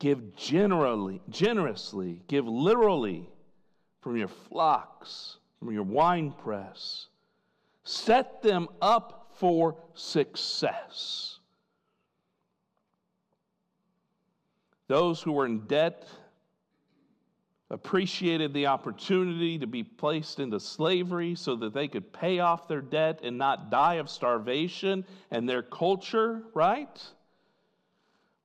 Give 0.00 0.36
generally, 0.36 1.20
generously, 1.28 2.22
give 2.28 2.46
literally 2.46 3.28
from 4.00 4.16
your 4.16 4.28
flocks, 4.28 5.38
from 5.58 5.72
your 5.72 5.82
wine 5.82 6.32
press. 6.32 7.06
Set 7.84 8.42
them 8.42 8.68
up 8.80 9.32
for 9.38 9.76
success. 9.94 11.38
Those 14.88 15.20
who 15.20 15.32
were 15.32 15.46
in 15.46 15.60
debt 15.66 16.08
appreciated 17.70 18.54
the 18.54 18.66
opportunity 18.66 19.58
to 19.58 19.66
be 19.66 19.82
placed 19.82 20.40
into 20.40 20.58
slavery 20.58 21.34
so 21.34 21.54
that 21.56 21.74
they 21.74 21.86
could 21.86 22.12
pay 22.12 22.38
off 22.38 22.66
their 22.66 22.80
debt 22.80 23.20
and 23.22 23.36
not 23.36 23.70
die 23.70 23.94
of 23.94 24.08
starvation 24.08 25.04
and 25.30 25.46
their 25.46 25.62
culture, 25.62 26.42
right? 26.54 27.02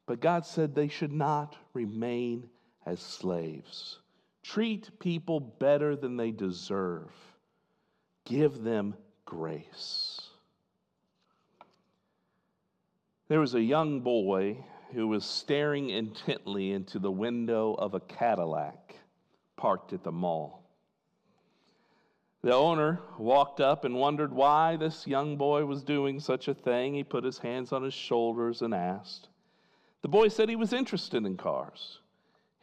But 0.06 0.20
God 0.20 0.46
said 0.46 0.76
they 0.76 0.90
should 0.90 1.14
not 1.14 1.56
remain 1.74 2.50
as 2.86 3.00
slaves. 3.00 4.00
Treat 4.44 5.00
people 5.00 5.40
better 5.40 5.96
than 5.96 6.18
they 6.18 6.32
deserve. 6.32 7.12
Give 8.26 8.64
them 8.64 8.96
grace. 9.26 10.22
There 13.30 13.40
was 13.40 13.56
a 13.56 13.62
young 13.62 14.02
boy 14.02 14.58
who 14.94 15.08
was 15.08 15.26
staring 15.26 15.90
intently 15.90 16.72
into 16.72 17.00
the 17.00 17.12
window 17.12 17.74
of 17.74 17.94
a 17.94 18.00
Cadillac 18.00 18.96
parked 19.56 19.94
at 19.94 20.04
the 20.04 20.12
mall. 20.12 20.64
The 22.44 22.54
owner 22.54 23.00
walked 23.18 23.62
up 23.62 23.86
and 23.86 23.96
wondered 23.96 24.34
why 24.34 24.76
this 24.76 25.08
young 25.08 25.38
boy 25.38 25.66
was 25.66 25.82
doing 25.82 26.20
such 26.20 26.50
a 26.50 26.54
thing. 26.54 26.94
He 26.94 27.04
put 27.04 27.24
his 27.24 27.40
hands 27.40 27.72
on 27.72 27.82
his 27.82 27.94
shoulders 27.94 28.62
and 28.62 28.74
asked. 28.74 29.30
The 30.02 30.10
boy 30.10 30.28
said 30.28 30.50
he 30.50 30.58
was 30.58 30.74
interested 30.74 31.26
in 31.26 31.38
cars. 31.38 32.00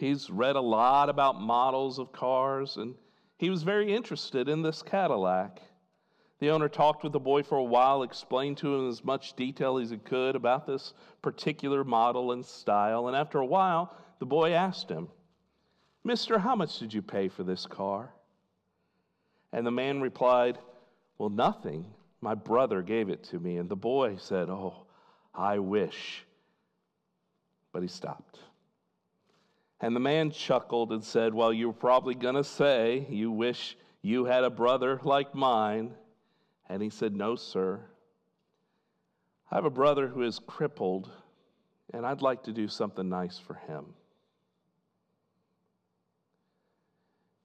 He's 0.00 0.30
read 0.30 0.56
a 0.56 0.62
lot 0.62 1.10
about 1.10 1.42
models 1.42 1.98
of 1.98 2.10
cars, 2.10 2.78
and 2.78 2.94
he 3.36 3.50
was 3.50 3.64
very 3.64 3.94
interested 3.94 4.48
in 4.48 4.62
this 4.62 4.82
Cadillac. 4.82 5.60
The 6.38 6.48
owner 6.48 6.70
talked 6.70 7.04
with 7.04 7.12
the 7.12 7.20
boy 7.20 7.42
for 7.42 7.58
a 7.58 7.62
while, 7.62 8.02
explained 8.02 8.56
to 8.58 8.74
him 8.74 8.88
as 8.88 9.04
much 9.04 9.36
detail 9.36 9.76
as 9.76 9.90
he 9.90 9.98
could 9.98 10.36
about 10.36 10.66
this 10.66 10.94
particular 11.20 11.84
model 11.84 12.32
and 12.32 12.42
style, 12.42 13.08
and 13.08 13.16
after 13.16 13.40
a 13.40 13.44
while, 13.44 13.94
the 14.20 14.24
boy 14.24 14.52
asked 14.52 14.88
him, 14.88 15.08
Mister, 16.02 16.38
how 16.38 16.56
much 16.56 16.78
did 16.78 16.94
you 16.94 17.02
pay 17.02 17.28
for 17.28 17.42
this 17.42 17.66
car? 17.66 18.14
And 19.52 19.66
the 19.66 19.70
man 19.70 20.00
replied, 20.00 20.58
Well, 21.18 21.28
nothing. 21.28 21.84
My 22.22 22.34
brother 22.34 22.80
gave 22.80 23.10
it 23.10 23.22
to 23.24 23.38
me. 23.38 23.58
And 23.58 23.68
the 23.68 23.76
boy 23.76 24.16
said, 24.16 24.48
Oh, 24.48 24.86
I 25.34 25.58
wish. 25.58 26.24
But 27.72 27.82
he 27.82 27.88
stopped. 27.88 28.38
And 29.80 29.96
the 29.96 30.00
man 30.00 30.30
chuckled 30.30 30.92
and 30.92 31.02
said, 31.02 31.32
Well, 31.32 31.52
you're 31.52 31.72
probably 31.72 32.14
going 32.14 32.34
to 32.34 32.44
say 32.44 33.06
you 33.08 33.30
wish 33.30 33.76
you 34.02 34.26
had 34.26 34.44
a 34.44 34.50
brother 34.50 35.00
like 35.04 35.34
mine. 35.34 35.94
And 36.68 36.82
he 36.82 36.90
said, 36.90 37.14
No, 37.14 37.34
sir. 37.34 37.80
I 39.50 39.54
have 39.54 39.64
a 39.64 39.70
brother 39.70 40.06
who 40.06 40.22
is 40.22 40.38
crippled, 40.38 41.10
and 41.92 42.06
I'd 42.06 42.22
like 42.22 42.44
to 42.44 42.52
do 42.52 42.68
something 42.68 43.08
nice 43.08 43.38
for 43.38 43.54
him. 43.54 43.86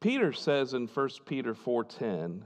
Peter 0.02 0.32
says 0.34 0.76
in 0.76 0.86
1 0.86 1.10
Peter 1.26 1.56
4:10 1.56 2.42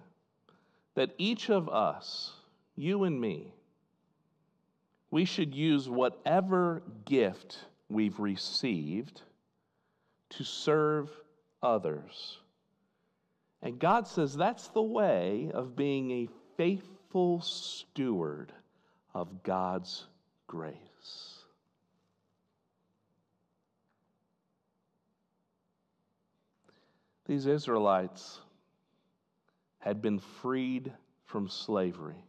that 0.94 1.14
each 1.18 1.50
of 1.50 1.68
us, 1.68 2.32
you 2.76 3.04
and 3.04 3.20
me, 3.20 3.54
we 5.12 5.26
should 5.26 5.54
use 5.54 5.90
whatever 5.90 6.84
gift 7.04 7.66
we've 7.90 8.20
received 8.20 9.24
to 10.32 10.44
serve 10.44 11.10
others. 11.62 12.38
And 13.62 13.80
God 13.80 14.08
says 14.08 14.36
that's 14.36 14.70
the 14.70 14.82
way 14.82 15.52
of 15.54 15.76
being 15.76 16.12
a 16.12 16.30
faithful 16.56 17.42
steward 17.42 18.54
of 19.14 19.44
God's 19.44 20.06
grace. 20.48 20.76
These 27.26 27.46
Israelites 27.46 28.40
had 29.80 30.02
been 30.02 30.20
freed 30.20 30.92
from 31.26 31.48
slavery. 31.48 32.24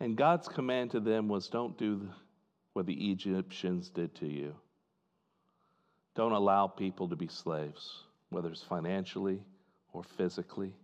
And 0.00 0.16
God's 0.16 0.48
command 0.48 0.90
to 0.90 1.00
them 1.00 1.28
was 1.28 1.48
don't 1.48 1.78
do 1.78 2.08
what 2.74 2.84
the 2.84 3.10
Egyptians 3.10 3.88
did 3.88 4.14
to 4.16 4.26
you. 4.26 4.54
Don't 6.14 6.32
allow 6.32 6.66
people 6.66 7.08
to 7.08 7.16
be 7.16 7.28
slaves, 7.28 8.04
whether 8.30 8.48
it's 8.50 8.62
financially 8.62 9.40
or 9.92 10.02
physically, 10.16 10.74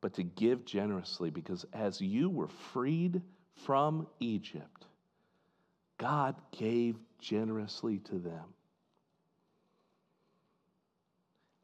but 0.00 0.14
to 0.14 0.22
give 0.22 0.64
generously 0.64 1.30
because 1.30 1.66
as 1.72 2.00
you 2.00 2.30
were 2.30 2.48
freed 2.72 3.20
from 3.66 4.06
Egypt, 4.20 4.86
God 5.98 6.36
gave 6.52 6.96
generously 7.18 7.98
to 7.98 8.18
them. 8.18 8.44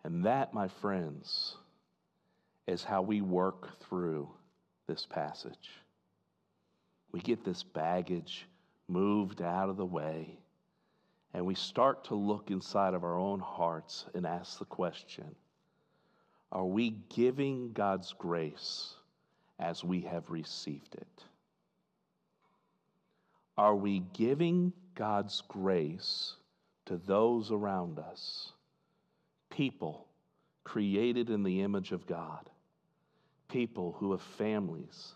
And 0.03 0.27
that, 0.27 0.53
my 0.53 0.69
friends, 0.69 1.57
is 2.67 2.85
how 2.85 3.03
we 3.03 3.21
work 3.23 3.81
through 3.81 4.29
this 4.87 5.07
passage. 5.09 5.71
We 7.11 7.21
get 7.21 7.45
this 7.45 7.63
baggage 7.63 8.47
moved 8.89 9.41
out 9.41 9.71
of 9.71 9.77
the 9.77 9.87
way, 9.87 10.39
and 11.35 11.45
we 11.45 11.55
start 11.55 12.05
to 12.05 12.15
look 12.15 12.51
inside 12.51 12.95
of 12.95 13.05
our 13.05 13.19
own 13.19 13.41
hearts 13.41 14.07
and 14.15 14.27
ask 14.27 14.59
the 14.59 14.65
question 14.65 15.35
Are 16.51 16.65
we 16.65 16.91
giving 17.15 17.73
God's 17.73 18.15
grace 18.15 18.95
as 19.59 19.85
we 19.85 20.01
have 20.03 20.31
received 20.31 20.95
it? 20.95 21.25
Are 23.59 23.77
we 23.77 24.01
giving 24.15 24.73
God's 24.95 25.43
grace 25.49 26.37
to 26.87 26.97
those 26.97 27.51
around 27.51 27.99
us? 27.99 28.55
people 29.55 30.07
created 30.65 31.31
in 31.31 31.43
the 31.43 31.63
image 31.63 31.93
of 31.93 32.07
God, 32.07 32.51
people 33.49 33.95
who 33.99 34.11
have 34.13 34.23
families, 34.23 35.15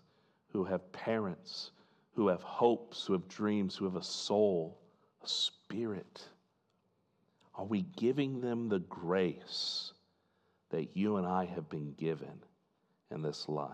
who 0.53 0.65
have 0.65 0.93
parents, 0.93 1.73
who 2.15 2.29
have 2.29 2.43
hopes, 2.43 3.05
who 3.05 3.15
have 3.15 3.29
dreams, 3.29 3.75
who 3.75 3.85
have 3.85 3.97
a 3.97 4.03
soul, 4.03 4.79
a 5.25 5.29
spirit. 5.29 5.58
Are 7.59 7.65
we 7.65 7.83
giving 7.97 8.41
them 8.41 8.69
the 8.69 8.79
grace 8.79 9.93
that 10.71 10.97
you 10.97 11.17
and 11.17 11.27
I 11.27 11.45
have 11.45 11.69
been 11.69 11.93
given 11.95 12.43
in 13.11 13.21
this 13.21 13.49
life? 13.49 13.71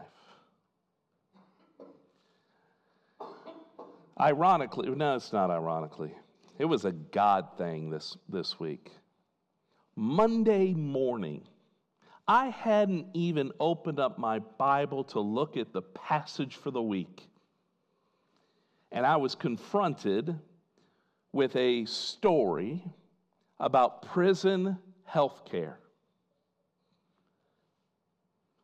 Ironically, 4.19 4.89
no, 4.91 5.17
it's 5.17 5.33
not 5.33 5.51
ironically. 5.51 6.15
It 6.59 6.65
was 6.65 6.85
a 6.85 6.93
God 6.93 7.49
thing 7.59 7.91
this, 7.91 8.17
this 8.29 8.59
week. 8.59 8.91
Monday 9.97 10.73
morning, 10.73 11.43
I 12.27 12.47
hadn't 12.47 13.09
even 13.13 13.53
opened 13.61 14.01
up 14.01 14.19
my 14.19 14.39
Bible 14.39 15.05
to 15.05 15.21
look 15.21 15.57
at 15.57 15.73
the 15.73 15.83
passage 15.83 16.57
for 16.57 16.71
the 16.71 16.83
week. 16.83 17.29
And 18.93 19.05
I 19.05 19.17
was 19.17 19.35
confronted 19.35 20.39
with 21.35 21.57
a 21.57 21.85
story 21.85 22.85
about 23.59 24.03
prison 24.03 24.79
health 25.05 25.43
care. 25.51 25.81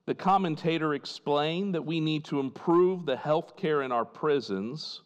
The 0.07 0.15
commentator 0.15 0.95
explained 0.95 1.75
that 1.75 1.85
we 1.85 2.01
need 2.01 2.25
to 2.27 2.39
improve 2.39 3.07
the 3.07 3.17
health 3.17 3.57
care 3.57 3.83
in 3.83 3.91
our 3.91 4.05
prisons. 4.05 5.03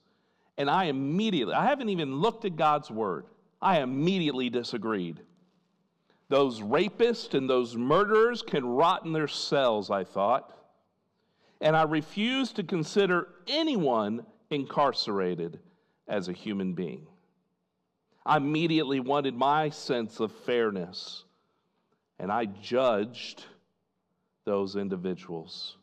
And 0.59 0.69
I 0.69 0.85
immediately, 0.85 1.55
I 1.55 1.65
haven't 1.65 1.89
even 1.89 2.17
looked 2.17 2.45
at 2.45 2.57
God's 2.57 2.91
word, 2.91 3.25
I 3.61 3.81
immediately 3.81 4.51
disagreed. 4.51 5.21
Those 6.29 6.61
rapists 6.61 7.35
and 7.35 7.49
those 7.49 7.77
murderers 7.77 8.43
can 8.43 8.67
rot 8.67 9.05
in 9.07 9.13
their 9.13 9.29
cells, 9.29 9.91
I 9.91 10.05
thought. 10.05 10.53
And 11.61 11.75
I 11.75 11.85
refused 11.85 12.57
to 12.57 12.63
consider 12.63 13.29
anyone 13.47 14.27
incarcerated 14.51 15.61
as 16.09 16.29
a 16.29 16.33
human 16.33 16.75
being. 16.75 17.07
I 18.27 18.39
immediately 18.39 19.01
wanted 19.01 19.35
my 19.35 19.71
sense 19.71 20.21
of 20.21 20.33
fairness, 20.33 21.25
and 22.19 22.33
I 22.33 22.47
judged 22.47 23.45
those 24.45 24.77
individuals 24.77 25.77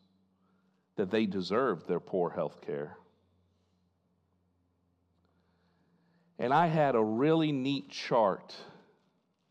that 0.96 1.10
they 1.10 1.26
deserved 1.26 1.86
their 1.86 2.00
poor 2.00 2.30
health 2.30 2.60
care. 2.60 2.96
And 6.38 6.52
I 6.52 6.66
had 6.66 6.96
a 6.96 7.02
really 7.02 7.52
neat 7.52 7.88
chart 7.88 8.54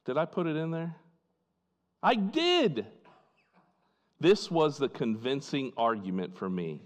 did 0.05 0.17
I 0.17 0.25
put 0.25 0.47
it 0.47 0.55
in 0.55 0.71
there? 0.71 0.95
I 2.01 2.15
did. 2.15 2.85
This 4.19 4.49
was 4.49 4.77
the 4.77 4.89
convincing 4.89 5.71
argument 5.77 6.37
for 6.37 6.49
me. 6.49 6.81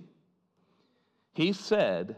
He 1.34 1.54
said 1.54 2.18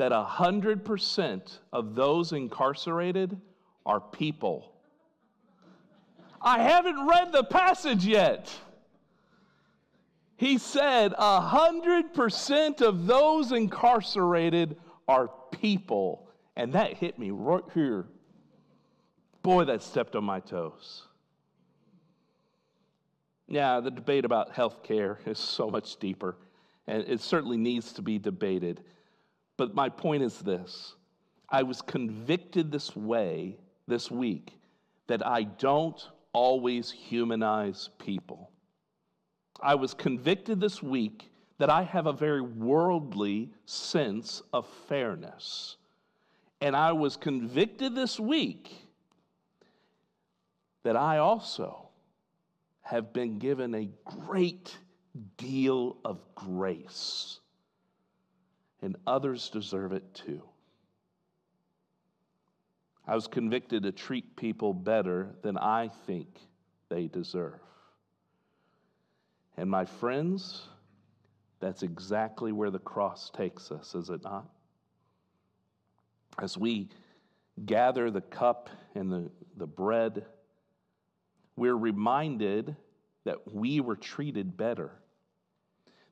that 0.00 0.12
100% 0.12 1.58
of 1.74 1.94
those 1.94 2.32
incarcerated 2.32 3.38
are 3.84 4.00
people. 4.00 4.72
I 6.40 6.62
haven't 6.62 7.06
read 7.06 7.32
the 7.32 7.44
passage 7.44 8.06
yet. 8.06 8.50
He 10.38 10.56
said 10.56 11.12
100% 11.12 12.80
of 12.80 13.06
those 13.06 13.52
incarcerated 13.52 14.78
are 15.06 15.28
people. 15.50 16.30
And 16.56 16.72
that 16.72 16.94
hit 16.94 17.18
me 17.18 17.30
right 17.30 17.64
here. 17.74 18.06
Boy, 19.42 19.64
that 19.64 19.82
stepped 19.82 20.16
on 20.16 20.24
my 20.24 20.40
toes. 20.40 21.02
Yeah, 23.48 23.80
the 23.80 23.90
debate 23.90 24.24
about 24.24 24.52
health 24.52 24.82
care 24.82 25.18
is 25.26 25.38
so 25.38 25.68
much 25.68 25.98
deeper, 25.98 26.38
and 26.86 27.04
it 27.06 27.20
certainly 27.20 27.58
needs 27.58 27.92
to 27.92 28.00
be 28.00 28.18
debated. 28.18 28.80
But 29.60 29.74
my 29.74 29.90
point 29.90 30.22
is 30.22 30.38
this 30.38 30.94
I 31.50 31.64
was 31.64 31.82
convicted 31.82 32.72
this 32.72 32.96
way 32.96 33.58
this 33.86 34.10
week 34.10 34.58
that 35.06 35.26
I 35.26 35.42
don't 35.42 36.02
always 36.32 36.90
humanize 36.90 37.90
people. 37.98 38.50
I 39.62 39.74
was 39.74 39.92
convicted 39.92 40.62
this 40.62 40.82
week 40.82 41.30
that 41.58 41.68
I 41.68 41.82
have 41.82 42.06
a 42.06 42.12
very 42.14 42.40
worldly 42.40 43.50
sense 43.66 44.40
of 44.54 44.66
fairness. 44.88 45.76
And 46.62 46.74
I 46.74 46.92
was 46.92 47.18
convicted 47.18 47.94
this 47.94 48.18
week 48.18 48.72
that 50.84 50.96
I 50.96 51.18
also 51.18 51.90
have 52.80 53.12
been 53.12 53.38
given 53.38 53.74
a 53.74 53.90
great 54.06 54.74
deal 55.36 55.98
of 56.02 56.18
grace, 56.34 57.39
and 58.82 58.96
others 59.06 59.50
deserve 59.50 59.92
it 59.92 60.14
too. 60.14 60.42
I 63.06 63.14
was 63.14 63.26
convicted 63.26 63.82
to 63.82 63.92
treat 63.92 64.36
people 64.36 64.72
better 64.72 65.34
than 65.42 65.58
I 65.58 65.88
think 66.06 66.28
they 66.88 67.06
deserve. 67.06 67.60
And 69.56 69.70
my 69.70 69.84
friends, 69.84 70.62
that's 71.58 71.82
exactly 71.82 72.52
where 72.52 72.70
the 72.70 72.78
cross 72.78 73.30
takes 73.30 73.70
us, 73.72 73.94
is 73.94 74.10
it 74.10 74.22
not? 74.22 74.48
As 76.38 76.56
we 76.56 76.88
gather 77.66 78.10
the 78.10 78.20
cup 78.20 78.70
and 78.94 79.12
the, 79.12 79.30
the 79.56 79.66
bread 79.66 80.24
we're 81.60 81.76
reminded 81.76 82.74
that 83.24 83.52
we 83.52 83.80
were 83.80 83.96
treated 83.96 84.56
better. 84.56 84.92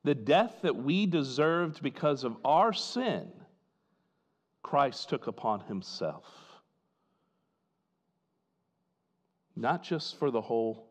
The 0.03 0.15
death 0.15 0.59
that 0.61 0.75
we 0.75 1.05
deserved 1.05 1.81
because 1.81 2.23
of 2.23 2.37
our 2.45 2.71
sin, 2.73 3.27
Christ 4.63 5.09
took 5.09 5.27
upon 5.27 5.61
himself. 5.61 6.25
Not 9.55 9.83
just 9.83 10.17
for 10.17 10.31
the 10.31 10.41
whole 10.41 10.87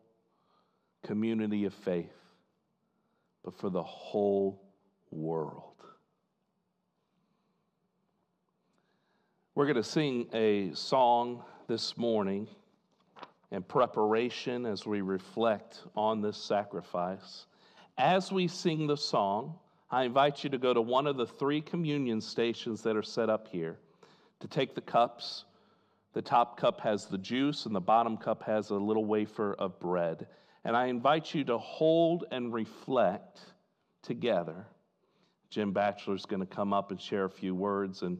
community 1.03 1.65
of 1.65 1.73
faith, 1.73 2.13
but 3.43 3.57
for 3.57 3.69
the 3.69 3.83
whole 3.83 4.61
world. 5.11 5.63
We're 9.55 9.65
going 9.65 9.75
to 9.75 9.83
sing 9.83 10.27
a 10.33 10.73
song 10.73 11.43
this 11.67 11.97
morning 11.97 12.47
in 13.51 13.63
preparation 13.63 14.65
as 14.65 14.85
we 14.85 15.01
reflect 15.01 15.81
on 15.95 16.21
this 16.21 16.37
sacrifice. 16.37 17.45
As 17.99 18.31
we 18.31 18.47
sing 18.47 18.87
the 18.87 18.95
song, 18.95 19.59
I 19.91 20.03
invite 20.03 20.45
you 20.45 20.49
to 20.51 20.57
go 20.57 20.73
to 20.73 20.81
one 20.81 21.05
of 21.05 21.17
the 21.17 21.25
three 21.25 21.59
communion 21.59 22.21
stations 22.21 22.81
that 22.83 22.95
are 22.95 23.03
set 23.03 23.29
up 23.29 23.49
here 23.49 23.77
to 24.39 24.47
take 24.47 24.73
the 24.73 24.79
cups. 24.79 25.43
The 26.13 26.21
top 26.21 26.57
cup 26.57 26.79
has 26.79 27.07
the 27.07 27.17
juice, 27.17 27.65
and 27.65 27.75
the 27.75 27.81
bottom 27.81 28.15
cup 28.15 28.41
has 28.43 28.69
a 28.69 28.75
little 28.75 29.03
wafer 29.03 29.53
of 29.55 29.81
bread. 29.81 30.27
And 30.63 30.77
I 30.77 30.85
invite 30.85 31.33
you 31.33 31.43
to 31.43 31.57
hold 31.57 32.23
and 32.31 32.53
reflect 32.53 33.41
together. 34.01 34.65
Jim 35.49 35.73
Batchelor 35.73 36.15
is 36.15 36.25
going 36.25 36.39
to 36.39 36.45
come 36.45 36.71
up 36.71 36.91
and 36.91 37.01
share 37.01 37.25
a 37.25 37.29
few 37.29 37.53
words, 37.53 38.03
and 38.03 38.17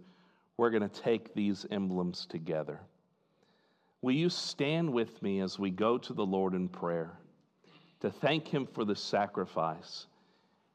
we're 0.58 0.72
going 0.72 0.90
to 0.90 1.02
take 1.02 1.34
these 1.34 1.66
emblems 1.72 2.26
together. 2.26 2.82
Will 4.02 4.12
you 4.12 4.28
stand 4.28 4.92
with 4.92 5.22
me 5.22 5.40
as 5.40 5.58
we 5.58 5.72
go 5.72 5.98
to 6.00 6.12
the 6.12 6.26
Lord 6.26 6.54
in 6.54 6.68
prayer 6.68 7.19
to 8.02 8.10
thank 8.10 8.48
Him 8.48 8.66
for 8.66 8.86
the 8.86 8.96
sacrifice 8.96 10.08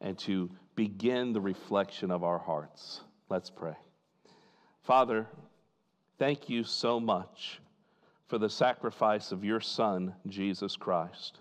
and 0.00 0.18
to 0.20 0.50
begin 0.74 1.32
the 1.32 1.40
reflection 1.40 2.10
of 2.10 2.24
our 2.24 2.38
hearts? 2.38 3.00
Let's 3.28 3.50
pray. 3.50 3.74
Father, 4.82 5.26
thank 6.18 6.48
you 6.48 6.64
so 6.64 7.00
much 7.00 7.60
for 8.26 8.38
the 8.38 8.50
sacrifice 8.50 9.32
of 9.32 9.44
your 9.44 9.60
Son, 9.60 10.14
Jesus 10.28 10.76
Christ. 10.76 11.40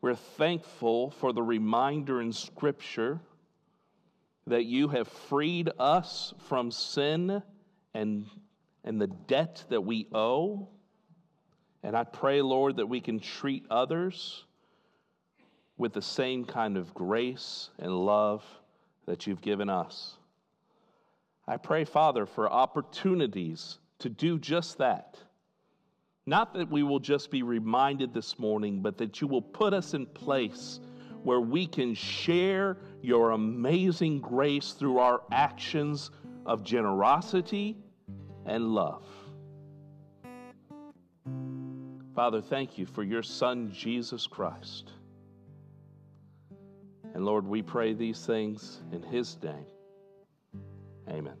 We're 0.00 0.14
thankful 0.14 1.10
for 1.10 1.32
the 1.32 1.42
reminder 1.42 2.20
in 2.20 2.32
Scripture 2.32 3.20
that 4.46 4.64
you 4.64 4.88
have 4.88 5.08
freed 5.08 5.70
us 5.78 6.32
from 6.48 6.70
sin 6.70 7.42
and 7.94 8.26
and 8.84 9.00
the 9.00 9.06
debt 9.06 9.64
that 9.68 9.82
we 9.82 10.06
owe. 10.12 10.68
And 11.82 11.96
I 11.96 12.04
pray, 12.04 12.42
Lord, 12.42 12.76
that 12.76 12.86
we 12.86 13.00
can 13.00 13.20
treat 13.20 13.64
others 13.70 14.44
with 15.76 15.92
the 15.92 16.02
same 16.02 16.44
kind 16.44 16.76
of 16.76 16.92
grace 16.92 17.70
and 17.78 17.92
love 17.92 18.44
that 19.06 19.26
you've 19.26 19.40
given 19.40 19.70
us. 19.70 20.16
I 21.46 21.56
pray, 21.56 21.84
Father, 21.84 22.26
for 22.26 22.52
opportunities 22.52 23.78
to 24.00 24.08
do 24.08 24.38
just 24.38 24.78
that. 24.78 25.16
Not 26.26 26.52
that 26.54 26.70
we 26.70 26.82
will 26.82 26.98
just 26.98 27.30
be 27.30 27.42
reminded 27.42 28.12
this 28.12 28.38
morning, 28.38 28.82
but 28.82 28.98
that 28.98 29.20
you 29.20 29.28
will 29.28 29.40
put 29.40 29.72
us 29.72 29.94
in 29.94 30.04
place 30.04 30.80
where 31.22 31.40
we 31.40 31.66
can 31.66 31.94
share 31.94 32.76
your 33.00 33.30
amazing 33.30 34.20
grace 34.20 34.72
through 34.72 34.98
our 34.98 35.22
actions 35.32 36.10
of 36.44 36.64
generosity 36.64 37.76
and 38.44 38.68
love. 38.74 39.04
Father, 42.18 42.40
thank 42.40 42.76
you 42.76 42.84
for 42.84 43.04
your 43.04 43.22
Son, 43.22 43.70
Jesus 43.72 44.26
Christ. 44.26 44.90
And 47.14 47.24
Lord, 47.24 47.46
we 47.46 47.62
pray 47.62 47.92
these 47.92 48.26
things 48.26 48.80
in 48.90 49.04
his 49.04 49.38
name. 49.40 49.64
Amen. 51.08 51.36